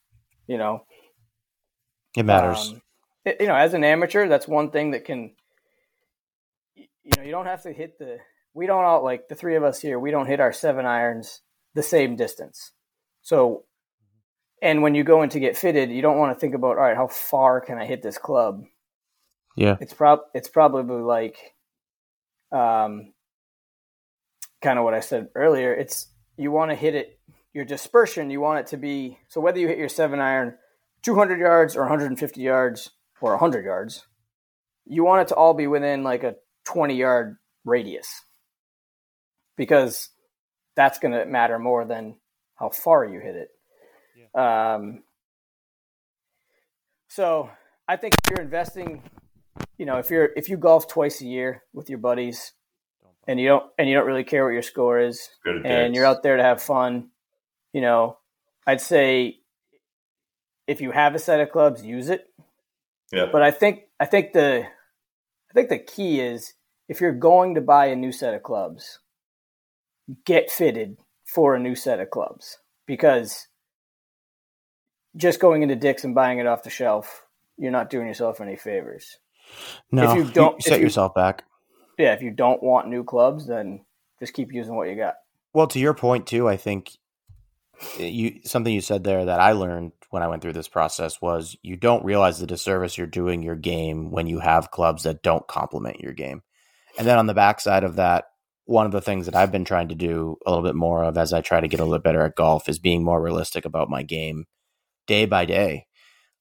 [0.48, 0.86] you know,
[2.15, 2.70] It matters.
[2.70, 2.82] um,
[3.39, 5.32] you know, as an amateur, that's one thing that can,
[6.76, 8.18] you know, you don't have to hit the.
[8.54, 10.00] We don't all like the three of us here.
[10.00, 11.42] We don't hit our seven irons
[11.76, 12.72] the same distance.
[13.22, 13.65] So,
[14.62, 16.84] and when you go in to get fitted, you don't want to think about all
[16.84, 18.63] right, how far can I hit this club?
[19.56, 21.38] Yeah, it's prob it's probably like,
[22.51, 23.13] um,
[24.62, 25.73] kind of what I said earlier.
[25.73, 26.07] It's
[26.38, 27.19] you want to hit it
[27.53, 28.29] your dispersion.
[28.29, 30.55] You want it to be so whether you hit your seven iron
[31.03, 34.05] 200 yards or 150 yards or 100 yards,
[34.85, 36.35] you want it to all be within like a
[36.65, 38.23] 20 yard radius
[39.55, 40.09] because
[40.75, 42.15] that's going to matter more than
[42.55, 43.49] how far you hit it.
[44.33, 44.75] Yeah.
[44.75, 45.03] Um,
[47.07, 47.49] so
[47.88, 49.03] I think if you're investing,
[49.80, 52.52] you know, if you're if you golf twice a year with your buddies,
[53.28, 56.22] and you don't and you don't really care what your score is, and you're out
[56.22, 57.10] there to have fun,
[57.74, 58.18] you know,
[58.68, 59.38] I'd say
[60.68, 62.28] if you have a set of clubs, use it.
[63.12, 63.28] Yeah.
[63.32, 66.54] But I think I think the I think the key is
[66.89, 69.00] if you're going to buy a new set of clubs,
[70.26, 73.48] get fitted for a new set of clubs because
[75.15, 77.24] just going into Dick's and buying it off the shelf,
[77.58, 79.18] you're not doing yourself any favors.
[79.91, 81.43] No, if you don't you set you, yourself back.
[81.97, 83.85] Yeah, if you don't want new clubs, then
[84.19, 85.15] just keep using what you got.
[85.53, 86.91] Well, to your point too, I think
[87.97, 91.21] eh, you something you said there that I learned when I went through this process
[91.21, 95.21] was you don't realize the disservice you're doing your game when you have clubs that
[95.21, 96.41] don't complement your game.
[96.97, 98.25] And then on the backside of that,
[98.65, 101.17] one of the things that I've been trying to do a little bit more of
[101.17, 103.89] as I try to get a little better at golf is being more realistic about
[103.89, 104.45] my game
[105.07, 105.88] day by day.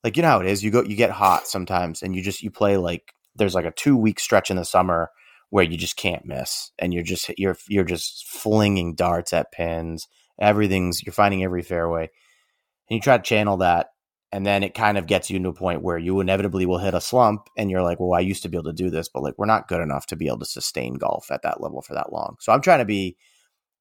[0.04, 2.42] Like you know how it is, you go you get hot sometimes and you just
[2.42, 5.10] you play like there's like a 2 week stretch in the summer
[5.50, 10.06] where you just can't miss and you're just you're you're just flinging darts at pins.
[10.38, 12.02] Everything's you're finding every fairway.
[12.02, 13.88] And you try to channel that
[14.30, 16.94] and then it kind of gets you to a point where you inevitably will hit
[16.94, 19.22] a slump and you're like well i used to be able to do this but
[19.22, 21.94] like we're not good enough to be able to sustain golf at that level for
[21.94, 22.36] that long.
[22.40, 23.16] So i'm trying to be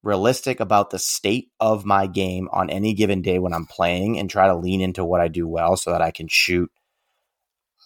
[0.02, 4.30] realistic about the state of my game on any given day when i'm playing and
[4.30, 6.70] try to lean into what i do well so that i can shoot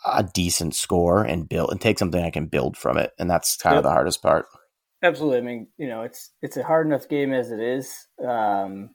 [0.04, 3.56] a decent score and build and take something i can build from it and that's
[3.56, 3.78] kind yep.
[3.78, 4.46] of the hardest part
[5.02, 5.38] Absolutely.
[5.38, 8.06] I mean, you know, it's it's a hard enough game as it is.
[8.24, 8.90] Um,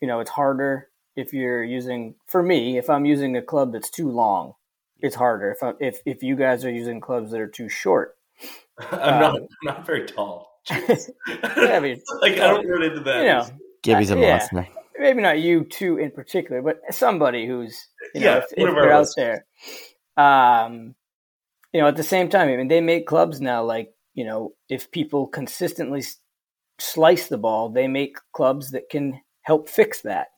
[0.00, 2.16] you know, it's harder if you're using.
[2.26, 4.52] For me, if I'm using a club that's too long,
[5.00, 5.50] it's harder.
[5.50, 8.16] If I, if if you guys are using clubs that are too short,
[8.78, 10.51] I'm not um, I'm not very tall.
[10.70, 10.96] Yeah,
[11.76, 13.18] I mean, like I don't run into that.
[13.18, 13.46] You know,
[13.82, 14.68] Gibby's a yeah, monster.
[14.98, 18.92] Maybe not you two in particular, but somebody who's you know, yeah, if, if they're
[18.92, 19.46] out there.
[20.16, 20.94] Um,
[21.72, 24.52] you know, at the same time, I mean, they make clubs now like you know,
[24.68, 26.04] if people consistently
[26.78, 30.28] slice the ball, they make clubs that can help fix that.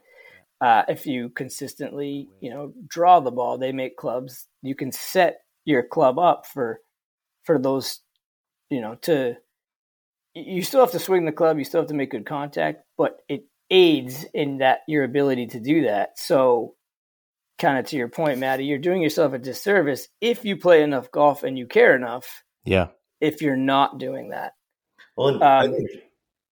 [0.61, 4.47] Uh, if you consistently, you know, draw the ball, they make clubs.
[4.63, 6.81] You can set your club up for
[7.45, 8.01] for those,
[8.71, 9.37] you know, to.
[10.35, 11.59] You still have to swing the club.
[11.59, 15.61] You still have to make good contact, but it aids in that your ability to
[15.61, 16.19] do that.
[16.19, 16.75] So,
[17.59, 21.11] kind of to your point, Matty, you're doing yourself a disservice if you play enough
[21.11, 22.43] golf and you care enough.
[22.65, 22.89] Yeah
[23.25, 24.53] if you're not doing that.
[25.17, 25.91] Well, um, I, think,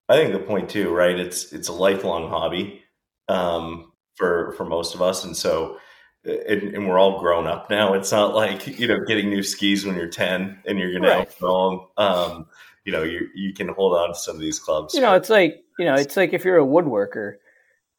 [0.08, 1.18] I, think, the point too, right?
[1.18, 2.82] It's it's a lifelong hobby
[3.28, 5.78] um, for for most of us, and so
[6.24, 7.94] and, and, we're all grown up now.
[7.94, 11.28] It's not like you know getting new skis when you're ten and you're going right.
[11.28, 12.46] to outgrow Um,
[12.84, 14.94] you know, you you can hold on to some of these clubs.
[14.94, 17.34] You know, it's like you know, it's like if you're a woodworker,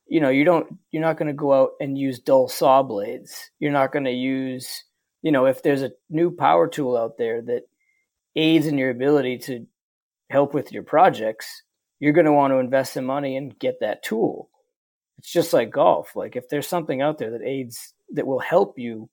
[0.08, 3.50] you know, you don't you're not going to go out and use dull saw blades.
[3.60, 4.84] You're not going to use,
[5.22, 7.64] you know, if there's a new power tool out there that
[8.36, 9.66] aids in your ability to
[10.30, 11.64] help with your projects,
[12.00, 14.50] you're going to want to invest some money and get that tool.
[15.20, 16.16] It's just like golf.
[16.16, 19.10] Like if there's something out there that aids that will help you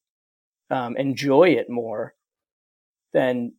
[0.71, 2.15] um, enjoy it more,
[3.13, 3.53] then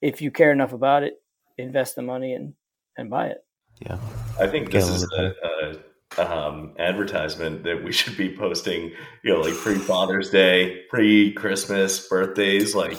[0.00, 1.14] if you care enough about it,
[1.58, 2.54] invest the money and
[2.96, 3.38] and buy it.
[3.80, 3.98] Yeah,
[4.40, 5.76] I think this is a, a
[6.18, 8.92] um, advertisement that we should be posting.
[9.22, 12.98] You know, like pre Father's Day, pre Christmas, birthdays, like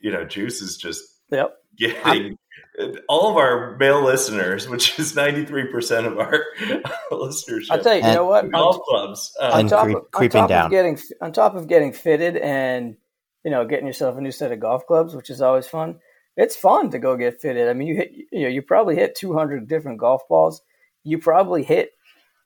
[0.00, 1.56] you know, Juice is just yep.
[1.76, 2.38] getting
[2.78, 6.44] I'm, all of our male listeners, which is ninety three percent of our
[7.10, 7.68] listeners.
[7.70, 8.50] I'll tell you, you know what?
[8.50, 10.64] Golf clubs uh, on top, creep, of, on top down.
[10.66, 12.96] of getting on top of getting fitted and
[13.44, 15.98] you know getting yourself a new set of golf clubs, which is always fun.
[16.36, 17.68] It's fun to go get fitted.
[17.68, 20.62] I mean, you hit you know you probably hit two hundred different golf balls.
[21.04, 21.90] You probably hit,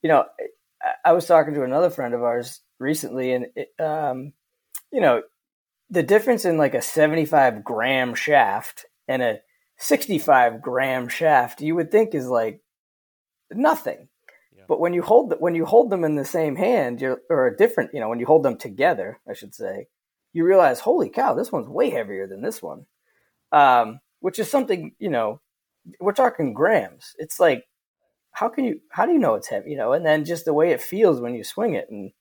[0.03, 0.25] you know.
[1.05, 4.33] I was talking to another friend of ours recently, and it, um,
[4.91, 5.23] you know,
[5.91, 9.41] the difference in like a 75 gram shaft and a
[9.77, 12.63] 65 gram shaft you would think is like
[13.51, 14.09] nothing
[14.55, 14.65] yeah.
[14.69, 17.57] but when you hold when you hold them in the same hand you're or a
[17.57, 19.87] different you know when you hold them together i should say
[20.33, 22.87] you realize, holy cow, this one's way heavier than this one.
[23.53, 25.41] Um, which is something, you know,
[25.99, 27.15] we're talking grams.
[27.19, 27.65] It's like,
[28.33, 29.93] how can you, how do you know it's heavy, you know?
[29.93, 31.89] And then just the way it feels when you swing it.
[31.91, 32.13] And,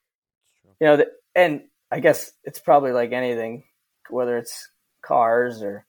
[0.80, 3.64] you know, the, and I guess it's probably like anything,
[4.10, 4.70] whether it's
[5.02, 5.86] cars or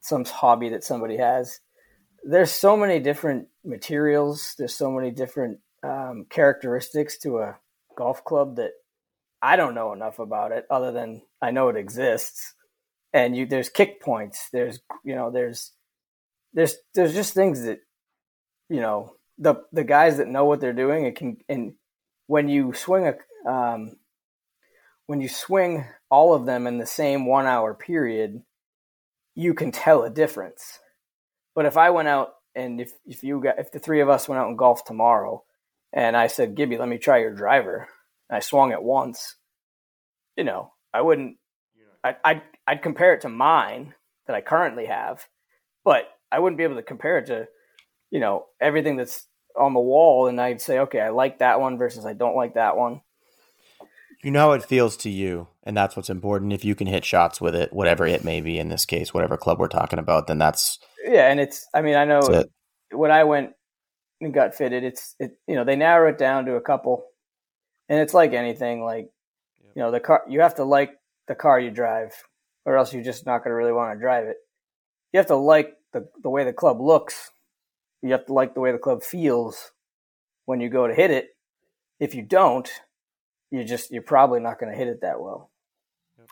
[0.00, 1.60] some hobby that somebody has.
[2.24, 4.54] There's so many different materials.
[4.58, 7.58] There's so many different um, characteristics to a
[7.96, 8.72] golf club that
[9.40, 12.54] I don't know enough about it other than I know it exists.
[13.12, 15.72] And you there's kick points, there's you know, there's
[16.52, 17.80] there's there's just things that
[18.68, 21.74] you know, the the guys that know what they're doing it can and
[22.26, 23.96] when you swing a um,
[25.06, 28.42] when you swing all of them in the same 1 hour period,
[29.34, 30.78] you can tell a difference.
[31.54, 34.28] But if I went out and if if you got if the three of us
[34.28, 35.44] went out and golf tomorrow
[35.92, 37.88] and I said, Gibby, let me try your driver
[38.28, 39.36] and I swung it once,
[40.36, 41.36] you know, I wouldn't.
[42.04, 43.94] I'd, I'd I'd compare it to mine
[44.26, 45.26] that I currently have,
[45.84, 47.48] but I wouldn't be able to compare it to,
[48.10, 49.26] you know, everything that's
[49.56, 52.54] on the wall, and I'd say, okay, I like that one versus I don't like
[52.54, 53.00] that one.
[54.22, 56.52] You know how it feels to you, and that's what's important.
[56.52, 59.36] If you can hit shots with it, whatever it may be in this case, whatever
[59.36, 61.30] club we're talking about, then that's yeah.
[61.30, 62.44] And it's, I mean, I know
[62.92, 63.52] when I went
[64.20, 67.04] and got fitted, it's, it, you know, they narrow it down to a couple
[67.88, 69.10] and it's like anything like
[69.74, 70.92] you know the car you have to like
[71.28, 72.12] the car you drive
[72.64, 74.36] or else you're just not going to really want to drive it.
[75.12, 77.30] You have to like the, the way the club looks.
[78.02, 79.72] You have to like the way the club feels
[80.44, 81.28] when you go to hit it.
[82.00, 82.70] If you don't
[83.50, 85.50] you just you're probably not going to hit it that well.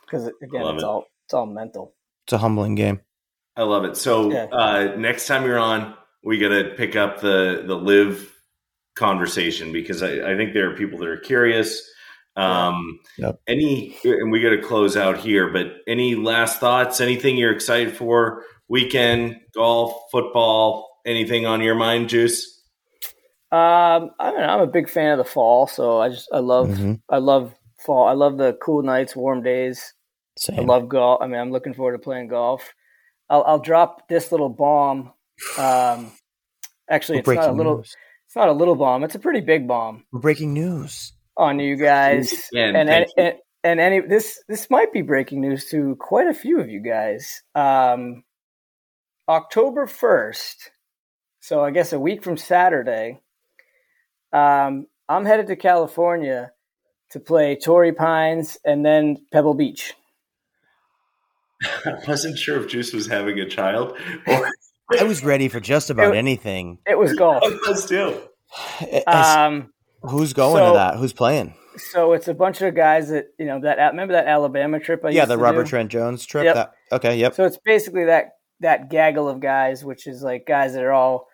[0.04, 0.86] Because again it's it.
[0.86, 1.94] all it's all mental.
[2.26, 3.00] It's a humbling game.
[3.56, 3.96] I love it.
[3.96, 4.44] So yeah.
[4.44, 8.32] uh, next time you're on we got to pick up the the live
[8.94, 11.88] conversation because I, I think there are people that are curious.
[12.36, 13.40] Um, yep.
[13.46, 17.00] Any, and we got to close out here, but any last thoughts?
[17.00, 18.44] Anything you're excited for?
[18.68, 22.62] Weekend golf, football, anything on your mind, Juice?
[23.52, 26.68] Um, I mean, I'm a big fan of the fall, so I just I love
[26.68, 26.94] mm-hmm.
[27.08, 28.08] I love fall.
[28.08, 29.94] I love the cool nights, warm days.
[30.36, 30.58] Same.
[30.58, 31.22] I love golf.
[31.22, 32.74] I mean, I'm looking forward to playing golf.
[33.30, 35.12] I'll, I'll drop this little bomb.
[35.56, 36.12] Um,
[36.90, 37.78] actually, it's not a little.
[37.78, 37.96] News.
[38.26, 39.04] It's not a little bomb.
[39.04, 40.04] It's a pretty big bomb.
[40.10, 42.48] We're breaking news on you guys.
[42.54, 43.34] and, and, and,
[43.64, 47.42] and any this this might be breaking news to quite a few of you guys.
[47.54, 48.22] Um,
[49.28, 50.70] October first,
[51.40, 53.20] so I guess a week from Saturday,
[54.32, 56.52] um, I'm headed to California
[57.10, 59.94] to play Torrey Pines and then Pebble Beach.
[61.84, 64.50] I wasn't sure if Juice was having a child or
[64.98, 66.78] I was ready for just about it, anything.
[66.86, 67.42] It was golf.
[67.66, 68.20] Let's do.
[69.06, 69.72] Um,
[70.02, 70.96] who's going so, to that?
[70.96, 71.54] Who's playing?
[71.76, 75.04] So it's a bunch of guys that you know that remember that Alabama trip.
[75.04, 75.70] I yeah, the Robert do?
[75.70, 76.44] Trent Jones trip.
[76.44, 76.54] Yep.
[76.54, 77.34] That, okay, yep.
[77.34, 81.28] So it's basically that that gaggle of guys, which is like guys that are all.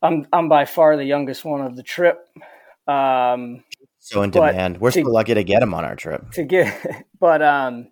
[0.00, 2.18] I'm I'm by far the youngest one of the trip.
[2.86, 3.64] Um,
[3.98, 4.80] so in demand.
[4.80, 6.32] We're to, still lucky to get them on our trip.
[6.32, 7.88] To get, but um,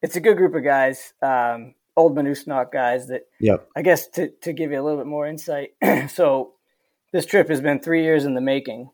[0.00, 1.12] it's a good group of guys.
[1.22, 3.68] Um, old Monoosnock guys that yep.
[3.76, 5.70] I guess to, to give you a little bit more insight.
[6.08, 6.54] so
[7.12, 8.90] this trip has been three years in the making.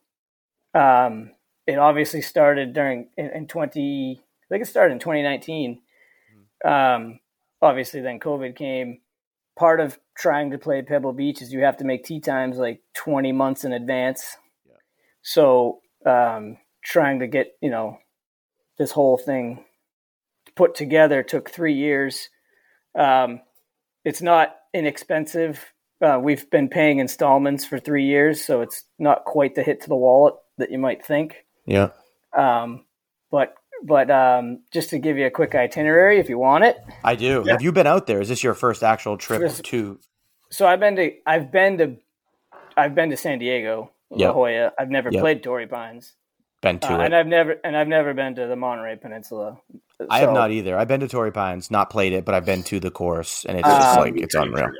[0.77, 1.33] Um,
[1.66, 5.81] it obviously started during in, in, 20, I think it started in 2019.
[6.64, 7.20] Um,
[7.62, 9.01] obviously then COVID came.
[9.59, 12.83] Part of trying to play Pebble Beach is you have to make tee times like
[12.95, 14.37] 20 months in advance.
[14.66, 14.74] Yeah.
[15.22, 17.99] So um, trying to get, you know,
[18.77, 19.64] this whole thing
[20.57, 22.29] put together took three years
[22.97, 23.41] um,
[24.05, 25.72] it's not inexpensive.
[26.01, 29.89] Uh, we've been paying installments for three years, so it's not quite the hit to
[29.89, 31.45] the wallet that you might think.
[31.65, 31.91] Yeah.
[32.37, 32.85] Um,
[33.31, 37.15] but but um, just to give you a quick itinerary, if you want it, I
[37.15, 37.43] do.
[37.45, 37.53] Yeah.
[37.53, 38.21] Have you been out there?
[38.21, 39.99] Is this your first actual trip to?
[40.51, 41.97] So I've been to I've been to
[42.77, 44.73] I've been to San Diego, La Jolla.
[44.79, 45.23] I've never yep.
[45.23, 46.15] played Torrey Pines.
[46.63, 49.59] Been to uh, it, and I've never and I've never been to the Monterey Peninsula.
[50.11, 50.77] I have not either.
[50.77, 53.59] I've been to Torrey Pines, not played it, but I've been to the course, and
[53.59, 54.71] it's just um, like it's unreal.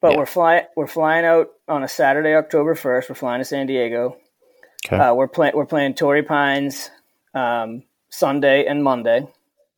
[0.00, 0.18] But yeah.
[0.18, 0.64] we're flying.
[0.76, 3.08] We're flying out on a Saturday, October first.
[3.08, 4.16] We're flying to San Diego.
[4.86, 4.96] Okay.
[4.96, 5.54] Uh, we're playing.
[5.56, 6.90] We're playing Torrey Pines
[7.34, 9.26] um, Sunday and Monday,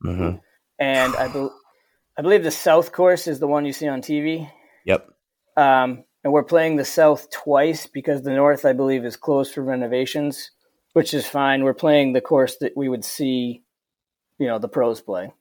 [0.03, 0.37] mm-hmm.
[0.79, 1.49] and I, be-
[2.17, 4.49] I believe the South course is the one you see on TV.
[4.85, 5.07] Yep.
[5.57, 9.63] Um, and we're playing the South twice because the North, I believe, is closed for
[9.63, 10.51] renovations,
[10.93, 11.63] which is fine.
[11.63, 13.63] We're playing the course that we would see
[14.41, 15.31] you know the pros play.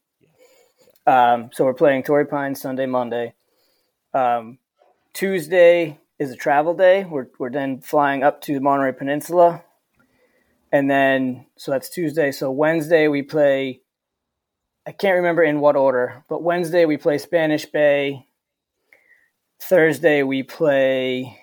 [1.06, 3.34] Um, so we're playing Torrey Pines Sunday, Monday.
[4.12, 4.58] Um,
[5.12, 7.04] Tuesday is a travel day.
[7.04, 9.64] We're we're then flying up to the Monterey Peninsula,
[10.70, 12.30] and then so that's Tuesday.
[12.30, 13.80] So Wednesday we play.
[14.86, 18.26] I can't remember in what order, but Wednesday we play Spanish Bay.
[19.62, 21.38] Thursday we play.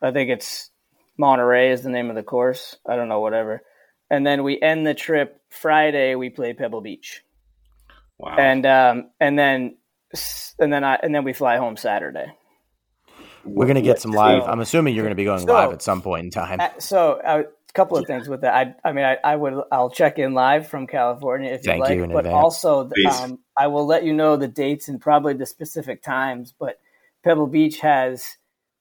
[0.00, 0.70] I think it's
[1.18, 2.76] Monterey is the name of the course.
[2.88, 3.62] I don't know, whatever.
[4.10, 6.14] And then we end the trip Friday.
[6.14, 7.22] We play Pebble Beach.
[8.16, 8.36] Wow.
[8.38, 9.76] And um, and then
[10.60, 12.32] and then I and then we fly home Saturday.
[13.44, 14.42] We're gonna get some live.
[14.44, 16.60] So- I'm assuming you're gonna be going So- live at some point in time.
[16.60, 18.54] Uh, So a couple of things with that.
[18.54, 21.84] I I mean I, I would I'll check in live from California if Thank you
[21.84, 22.34] like, you in but advance.
[22.64, 22.90] also
[23.22, 26.52] um, I will let you know the dates and probably the specific times.
[26.58, 26.80] But
[27.24, 28.24] Pebble Beach has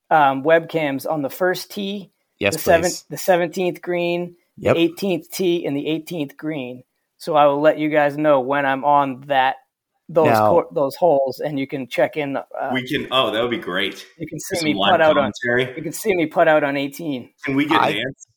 [0.10, 2.64] um, webcams on the first tee, Yes, the please.
[2.64, 4.76] seventh, the seventeenth green, Yep.
[4.76, 6.84] the eighteenth tee, and the eighteenth green.
[7.18, 9.58] So I will let you guys know when I'm on that
[10.10, 12.38] those Now- cour those holes, and you can check in.
[12.38, 12.44] Uh,
[12.74, 13.08] we can.
[13.12, 14.06] Oh, that would be great.
[14.18, 15.32] you can Some see me live put out on.
[15.46, 15.76] commentary.
[15.76, 17.30] You can see me put out on eighteen.
[17.46, 18.28] Can we get I- Vance?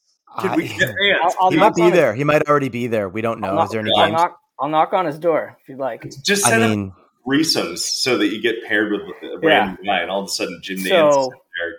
[0.40, 0.94] Can I- we get Vance?
[1.22, 2.14] I'll- I'll he might be on his- there.
[2.14, 3.08] He might already be there.
[3.08, 3.48] We don't know.
[3.48, 4.12] I'll knock, Is there any I'll games?
[4.20, 6.02] knock, I'll knock on his door if you'd like.
[6.24, 6.92] Just I send him mean,
[7.26, 10.60] threesomes so that you get paired with a random guy, and all of a sudden
[10.62, 11.72] Jim Nantz is there.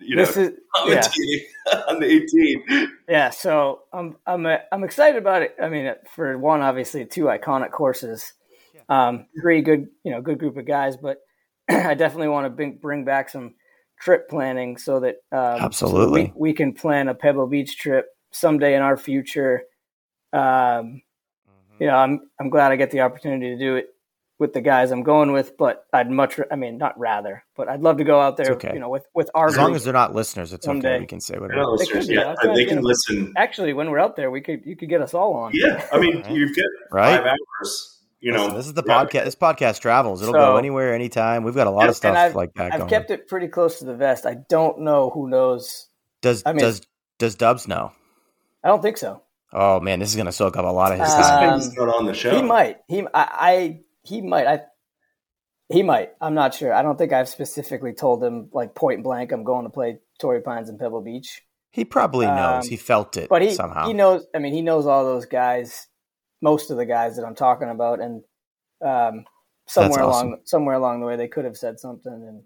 [0.00, 0.52] You know, this is
[0.86, 2.92] yeah, commentating on the 18.
[3.08, 3.30] yeah.
[3.30, 5.54] So I'm I'm uh, I'm excited about it.
[5.62, 8.32] I mean, for one, obviously, two iconic courses,
[8.88, 11.18] um, three good you know good group of guys, but
[11.70, 13.54] I definitely want to bring bring back some
[14.00, 16.24] trip planning so that um, so that Absolutely.
[16.24, 19.62] we, we can plan a Pebble Beach trip someday in our future.
[20.32, 21.02] Um,
[21.78, 23.88] you know, I'm I'm glad I get the opportunity to do it
[24.38, 27.80] with the guys I'm going with, but I'd much, I mean, not rather, but I'd
[27.80, 28.70] love to go out there, okay.
[28.72, 30.74] you know, with with our as long as they're not listeners, it's okay.
[30.74, 31.00] Someday.
[31.00, 31.60] We can say whatever.
[31.60, 32.14] They listeners, could be.
[32.14, 33.32] Yeah, they can listen.
[33.36, 35.52] Actually, when we're out there, we could you could get us all on.
[35.54, 37.16] Yeah, I mean, you've got Right?
[37.16, 37.97] five hours.
[38.20, 39.04] You know, Listen, this is the yeah.
[39.04, 39.24] podcast.
[39.24, 40.20] This podcast travels.
[40.22, 41.44] It'll So- go anywhere, anytime.
[41.44, 42.90] We've got a lot Yeah, of stuff I've- like that I've going.
[42.90, 44.26] kept it pretty close to the vest.
[44.26, 45.88] I don't know who knows.
[46.20, 46.80] does I mean- does
[47.18, 47.92] does Dubs know?
[48.64, 49.22] I don't think so.
[49.52, 51.54] Oh man, this is gonna soak up a lot of his Uh, time.
[51.60, 52.34] He's not on the show.
[52.34, 52.78] He might.
[52.88, 54.46] He I, I he might.
[54.48, 54.62] I
[55.68, 56.10] he might.
[56.20, 56.72] I'm not sure.
[56.74, 59.30] I don't think I've specifically told him like point blank.
[59.32, 61.42] I'm going to play Torrey Pines and Pebble Beach.
[61.70, 62.64] He probably knows.
[62.64, 63.86] Um, he felt it but he somehow.
[63.86, 64.26] he knows.
[64.34, 65.86] I mean, he knows all those guys,
[66.40, 68.22] most of the guys that I'm talking about, and
[68.84, 69.24] um,
[69.66, 70.28] somewhere awesome.
[70.28, 72.12] along somewhere along the way they could have said something.
[72.12, 72.42] And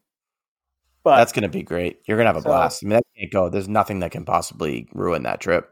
[1.04, 2.00] but That's gonna be great.
[2.06, 2.82] You're gonna have a So- blast.
[2.82, 3.48] I mean, that can't go.
[3.48, 5.68] There's nothing that can possibly ruin that trip.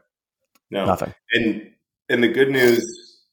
[0.69, 1.13] no, Nothing.
[1.33, 1.71] and
[2.09, 2.85] and the good news,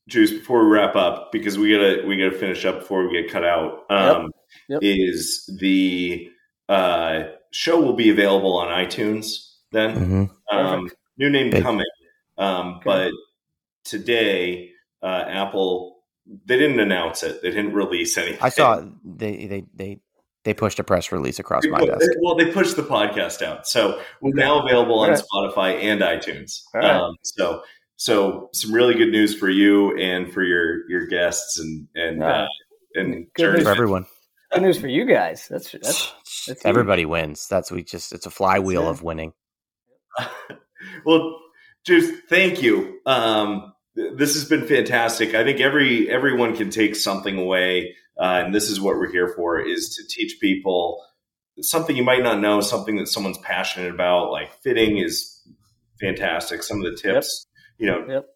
[0.08, 3.30] Juice, before we wrap up, because we gotta we gotta finish up before we get
[3.30, 3.84] cut out.
[3.90, 4.30] Um,
[4.70, 4.80] Yep.
[4.82, 6.30] Is the
[6.70, 10.30] uh, show will be available on iTunes then?
[10.50, 11.62] hmm Um, new name Big.
[11.62, 11.84] coming,
[12.38, 12.80] um, Okay.
[12.84, 13.12] but
[13.84, 14.70] today
[15.02, 15.96] uh, Apple
[16.44, 17.40] they didn't announce it.
[17.42, 18.38] They didn't release anything.
[18.42, 20.00] I saw they they they
[20.44, 22.10] they pushed a press release across They my pu- desk.
[22.22, 25.24] Well, they pushed the podcast out, so we're now available on All right.
[25.54, 26.60] Spotify and iTunes.
[26.74, 26.90] All right.
[26.90, 27.62] Um, so,
[27.96, 32.42] so some really good news for you and for your your guests and and Yeah.
[32.42, 32.46] uh,
[32.94, 34.06] and Good For everyone,
[34.52, 35.48] good news for you guys.
[35.48, 36.12] That's that's
[36.46, 37.46] that's everybody wins.
[37.48, 38.90] That's we just it's a flywheel Yeah.
[38.90, 39.32] of winning.
[41.04, 41.38] well,
[41.86, 43.00] just thank you.
[43.06, 43.72] Um, th-
[44.16, 45.34] this has been fantastic.
[45.34, 49.28] I think every everyone can take something away, uh, and this is what we're here
[49.28, 51.04] for: is to teach people
[51.60, 54.30] something you might not know, something that someone's passionate about.
[54.30, 55.42] Like fitting is
[56.00, 56.62] fantastic.
[56.62, 57.46] Some of the tips,
[57.78, 58.26] you know, Yep.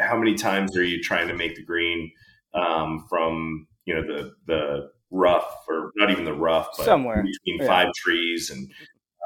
[0.00, 2.10] how many times are you trying to make the green
[2.54, 7.22] um, from you know the the rough or not even the rough, but Somewhere.
[7.22, 7.66] between Yeah.
[7.66, 8.68] five trees and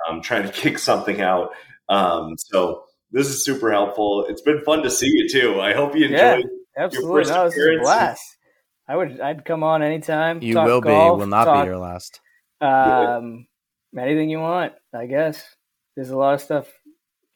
[0.08, 1.50] um, trying to kick something out.
[1.88, 4.26] Um, so this is super helpful.
[4.28, 5.60] It's been fun to see you too.
[5.60, 6.34] I hope you Yeah.
[6.36, 6.50] enjoyed.
[6.76, 7.82] absolutely first no, this is a appearance.
[7.84, 8.36] blast.
[8.88, 10.42] I would I'd come on anytime.
[10.42, 10.88] You talk will be.
[10.88, 12.20] will not talk, be your last.
[12.60, 13.46] Um,
[13.98, 15.42] anything you want, I guess.
[15.96, 16.68] There's a lot of stuff,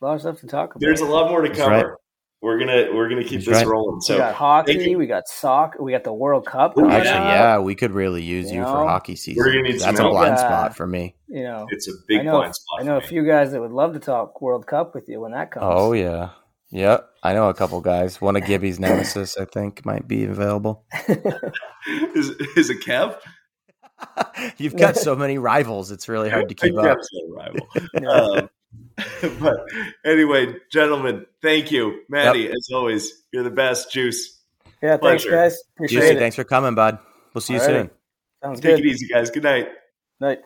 [0.00, 0.80] a lot of stuff to talk about.
[0.80, 1.74] There's a lot more to That's cover.
[1.88, 1.96] right.
[2.42, 3.66] We're gonna we're gonna keep That's this right.
[3.68, 4.00] rolling.
[4.08, 6.76] we got hockey, we got soccer, we got the World Cup.
[6.76, 7.24] Ooh, Actually, up.
[7.34, 8.72] yeah, we could really use You you, know?
[8.72, 9.40] for hockey season.
[9.44, 10.12] We're gonna need some That's a help.
[10.14, 11.14] blind Uh, spot for me.
[11.28, 12.80] you know, it's a big I know, blind spot.
[12.80, 15.20] I know a for few guys that would love to talk World Cup with you
[15.20, 15.66] when that comes.
[15.68, 16.30] Oh yeah,
[16.72, 17.08] yep.
[17.22, 18.20] I know a couple guys.
[18.20, 20.84] One of Gibby's nemesis, I think, might be available.
[21.08, 21.14] me.
[22.16, 23.18] is is it Kev?
[24.56, 26.98] You've got so many rivals; it's really hard to keep Kev's up.
[27.12, 28.40] no rival.
[28.40, 28.50] Um,
[29.40, 29.66] but
[30.04, 32.48] anyway, gentlemen, thank you, Matty.
[32.48, 33.92] As always, you're the best.
[33.92, 34.40] Juice.
[34.82, 35.30] yeah, thanks pleasure.
[35.30, 35.62] guys.
[35.76, 36.18] Appreciate Juicy, it.
[36.18, 36.98] thanks for coming, bud.
[37.34, 37.66] We'll see you Alrighty.
[37.66, 37.90] soon.
[38.42, 38.86] Sounds Take good.
[38.86, 39.30] it easy, guys.
[39.30, 39.68] Good night.
[40.20, 40.40] Night.